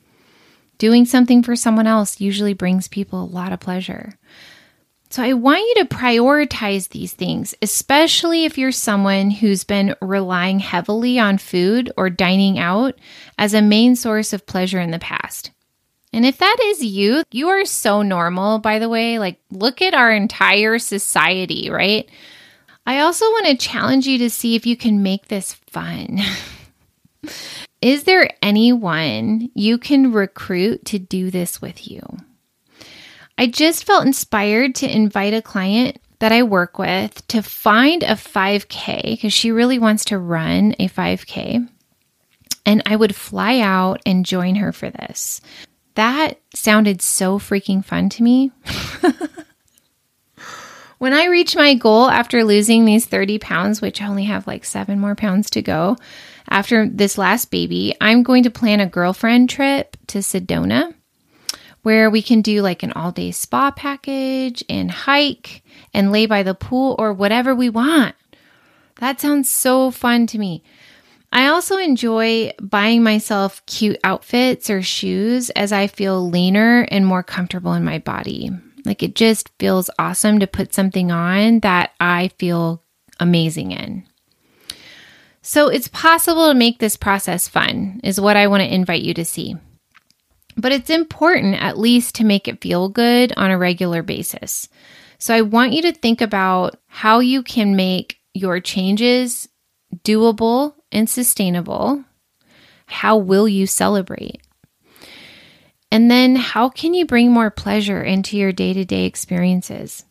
Doing 0.77 1.05
something 1.05 1.41
for 1.41 1.55
someone 1.55 1.87
else 1.87 2.19
usually 2.19 2.53
brings 2.53 2.87
people 2.87 3.23
a 3.23 3.25
lot 3.25 3.53
of 3.53 3.59
pleasure. 3.59 4.13
So 5.09 5.23
I 5.23 5.33
want 5.33 5.61
you 5.61 5.75
to 5.75 5.95
prioritize 5.95 6.89
these 6.89 7.13
things, 7.13 7.55
especially 7.61 8.43
if 8.43 8.57
you're 8.57 8.73
someone 8.73 9.31
who's 9.31 9.63
been 9.63 9.95
relying 10.01 10.59
heavily 10.59 11.17
on 11.17 11.37
food 11.37 11.91
or 11.95 12.09
dining 12.09 12.59
out 12.59 12.95
as 13.37 13.53
a 13.53 13.61
main 13.61 13.95
source 13.95 14.33
of 14.33 14.45
pleasure 14.45 14.81
in 14.81 14.91
the 14.91 14.99
past. 14.99 15.51
And 16.17 16.25
if 16.25 16.39
that 16.39 16.57
is 16.59 16.83
you, 16.83 17.21
you 17.29 17.49
are 17.49 17.63
so 17.63 18.01
normal, 18.01 18.57
by 18.57 18.79
the 18.79 18.89
way. 18.89 19.19
Like, 19.19 19.39
look 19.51 19.83
at 19.83 19.93
our 19.93 20.11
entire 20.11 20.79
society, 20.79 21.69
right? 21.69 22.09
I 22.87 23.01
also 23.01 23.25
want 23.25 23.45
to 23.45 23.55
challenge 23.55 24.07
you 24.07 24.17
to 24.17 24.29
see 24.31 24.55
if 24.55 24.65
you 24.65 24.75
can 24.75 25.03
make 25.03 25.27
this 25.27 25.53
fun. 25.53 26.17
Is 27.83 28.05
there 28.05 28.31
anyone 28.41 29.51
you 29.53 29.77
can 29.77 30.11
recruit 30.11 30.85
to 30.85 30.97
do 30.97 31.29
this 31.29 31.61
with 31.61 31.87
you? 31.87 32.01
I 33.37 33.45
just 33.45 33.83
felt 33.83 34.07
inspired 34.07 34.73
to 34.77 34.91
invite 34.91 35.35
a 35.35 35.41
client 35.43 35.99
that 36.17 36.31
I 36.31 36.41
work 36.41 36.79
with 36.79 37.27
to 37.27 37.43
find 37.43 38.01
a 38.01 38.13
5K 38.13 39.03
because 39.03 39.33
she 39.33 39.51
really 39.51 39.77
wants 39.77 40.05
to 40.05 40.17
run 40.17 40.73
a 40.79 40.87
5K. 40.87 41.69
And 42.65 42.81
I 42.87 42.95
would 42.95 43.15
fly 43.15 43.59
out 43.59 44.01
and 44.03 44.25
join 44.25 44.55
her 44.55 44.71
for 44.71 44.89
this. 44.89 45.41
That 45.97 46.39
sounded 46.53 47.01
so 47.01 47.39
freaking 47.39 47.83
fun 47.83 48.09
to 48.09 48.23
me. 48.23 48.51
When 50.99 51.13
I 51.13 51.25
reach 51.25 51.55
my 51.55 51.75
goal 51.75 52.09
after 52.09 52.43
losing 52.43 52.85
these 52.85 53.05
30 53.05 53.37
pounds, 53.37 53.81
which 53.81 54.01
I 54.01 54.07
only 54.07 54.23
have 54.23 54.47
like 54.47 54.65
seven 54.65 54.99
more 54.99 55.13
pounds 55.13 55.51
to 55.51 55.61
go 55.61 55.95
after 56.49 56.89
this 56.89 57.19
last 57.19 57.51
baby, 57.51 57.95
I'm 58.01 58.23
going 58.23 58.43
to 58.43 58.49
plan 58.49 58.79
a 58.79 58.87
girlfriend 58.87 59.49
trip 59.51 59.95
to 60.07 60.19
Sedona 60.19 60.95
where 61.83 62.09
we 62.09 62.23
can 62.23 62.41
do 62.41 62.63
like 62.63 62.81
an 62.81 62.93
all 62.93 63.11
day 63.11 63.29
spa 63.29 63.69
package 63.69 64.63
and 64.67 64.89
hike 64.89 65.63
and 65.93 66.11
lay 66.11 66.25
by 66.25 66.41
the 66.41 66.55
pool 66.55 66.95
or 66.97 67.13
whatever 67.13 67.53
we 67.53 67.69
want. 67.69 68.15
That 68.99 69.21
sounds 69.21 69.49
so 69.49 69.91
fun 69.91 70.25
to 70.27 70.39
me. 70.39 70.63
I 71.31 71.47
also 71.47 71.77
enjoy 71.77 72.51
buying 72.61 73.03
myself 73.03 73.65
cute 73.65 73.99
outfits 74.03 74.69
or 74.69 74.81
shoes 74.81 75.49
as 75.51 75.71
I 75.71 75.87
feel 75.87 76.29
leaner 76.29 76.87
and 76.89 77.05
more 77.05 77.23
comfortable 77.23 77.73
in 77.73 77.83
my 77.83 77.99
body. 77.99 78.51
Like 78.85 79.03
it 79.03 79.15
just 79.15 79.51
feels 79.59 79.89
awesome 79.99 80.39
to 80.39 80.47
put 80.47 80.73
something 80.73 81.11
on 81.11 81.59
that 81.59 81.91
I 81.99 82.29
feel 82.39 82.81
amazing 83.19 83.71
in. 83.71 84.05
So 85.41 85.67
it's 85.67 85.89
possible 85.89 86.47
to 86.49 86.53
make 86.53 86.79
this 86.79 86.97
process 86.97 87.47
fun, 87.47 88.01
is 88.03 88.19
what 88.19 88.37
I 88.37 88.47
want 88.47 88.63
to 88.63 88.73
invite 88.73 89.01
you 89.01 89.13
to 89.13 89.25
see. 89.25 89.55
But 90.55 90.71
it's 90.71 90.89
important 90.89 91.55
at 91.61 91.77
least 91.77 92.15
to 92.15 92.25
make 92.25 92.47
it 92.47 92.61
feel 92.61 92.89
good 92.89 93.33
on 93.37 93.51
a 93.51 93.57
regular 93.57 94.01
basis. 94.01 94.69
So 95.19 95.33
I 95.33 95.41
want 95.41 95.73
you 95.73 95.81
to 95.83 95.93
think 95.93 96.21
about 96.21 96.77
how 96.87 97.19
you 97.19 97.43
can 97.43 97.75
make 97.75 98.17
your 98.33 98.59
changes 98.59 99.47
doable 100.03 100.73
and 100.91 101.09
sustainable. 101.09 102.03
How 102.87 103.17
will 103.17 103.47
you 103.47 103.67
celebrate? 103.67 104.41
And 105.91 106.11
then 106.11 106.35
how 106.35 106.69
can 106.69 106.93
you 106.93 107.05
bring 107.05 107.31
more 107.31 107.49
pleasure 107.49 108.01
into 108.01 108.37
your 108.37 108.51
day 108.51 108.73
to 108.73 108.85
day 108.85 109.05
experiences? 109.05 110.03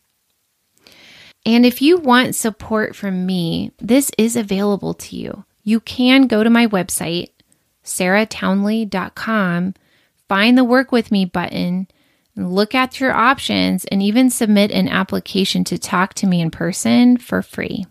And 1.44 1.64
if 1.64 1.80
you 1.80 1.98
want 1.98 2.34
support 2.34 2.96
from 2.96 3.24
me, 3.24 3.72
this 3.78 4.10
is 4.18 4.36
available 4.36 4.94
to 4.94 5.16
you. 5.16 5.44
You 5.62 5.80
can 5.80 6.26
go 6.26 6.42
to 6.42 6.50
my 6.50 6.66
website, 6.66 7.28
sarahtownley.com, 7.84 9.74
find 10.28 10.58
the 10.58 10.64
work 10.64 10.90
with 10.90 11.12
me 11.12 11.24
button, 11.24 11.86
look 12.36 12.74
at 12.74 12.98
your 12.98 13.12
options, 13.12 13.84
and 13.86 14.02
even 14.02 14.28
submit 14.28 14.70
an 14.72 14.88
application 14.88 15.62
to 15.64 15.78
talk 15.78 16.14
to 16.14 16.26
me 16.26 16.40
in 16.40 16.50
person 16.50 17.16
for 17.16 17.42
free. 17.42 17.86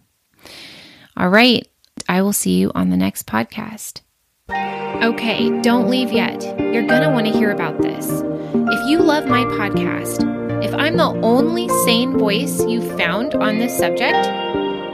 All 1.15 1.29
right, 1.29 1.65
I 2.07 2.21
will 2.21 2.33
see 2.33 2.57
you 2.57 2.71
on 2.75 2.89
the 2.89 2.97
next 2.97 3.27
podcast. 3.27 4.01
Okay, 4.49 5.61
don't 5.61 5.89
leave 5.89 6.11
yet. 6.11 6.41
You're 6.59 6.87
going 6.87 7.01
to 7.01 7.09
want 7.09 7.27
to 7.27 7.33
hear 7.33 7.51
about 7.51 7.81
this. 7.81 8.07
If 8.53 8.89
you 8.89 8.99
love 8.99 9.27
my 9.27 9.43
podcast, 9.43 10.63
if 10.63 10.73
I'm 10.73 10.97
the 10.97 11.11
only 11.21 11.67
sane 11.85 12.17
voice 12.17 12.63
you've 12.65 12.97
found 12.97 13.35
on 13.35 13.59
this 13.59 13.77
subject, 13.77 14.27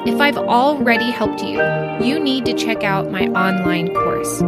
if 0.08 0.20
I've 0.20 0.38
already 0.38 1.12
helped 1.12 1.44
you, 1.44 1.62
you 2.04 2.20
need 2.20 2.46
to 2.46 2.54
check 2.54 2.84
out 2.84 3.12
my 3.12 3.28
online 3.28 3.94
course. 3.94 4.42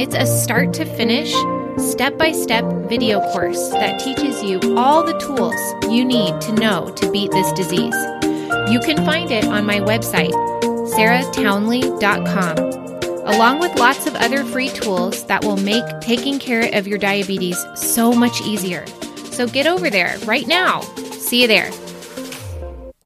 It's 0.00 0.14
a 0.14 0.26
start 0.26 0.72
to 0.74 0.84
finish, 0.84 1.32
step 1.76 2.18
by 2.18 2.32
step 2.32 2.64
video 2.88 3.20
course 3.32 3.68
that 3.70 4.00
teaches 4.00 4.42
you 4.42 4.60
all 4.76 5.04
the 5.04 5.18
tools 5.18 5.54
you 5.92 6.04
need 6.04 6.40
to 6.40 6.52
know 6.52 6.90
to 6.96 7.10
beat 7.12 7.30
this 7.30 7.52
disease. 7.52 7.94
You 8.70 8.80
can 8.80 8.96
find 9.04 9.30
it 9.30 9.44
on 9.44 9.64
my 9.64 9.80
website, 9.80 10.32
sarahtownley.com 10.98 12.88
along 13.28 13.60
with 13.60 13.78
lots 13.78 14.06
of 14.06 14.16
other 14.16 14.42
free 14.42 14.70
tools 14.70 15.24
that 15.26 15.44
will 15.44 15.58
make 15.58 15.84
taking 16.00 16.38
care 16.38 16.68
of 16.76 16.88
your 16.88 16.98
diabetes 16.98 17.62
so 17.76 18.12
much 18.12 18.40
easier. 18.40 18.86
So 19.30 19.46
get 19.46 19.66
over 19.66 19.90
there 19.90 20.18
right 20.24 20.46
now. 20.48 20.80
See 21.12 21.42
you 21.42 21.46
there. 21.46 21.70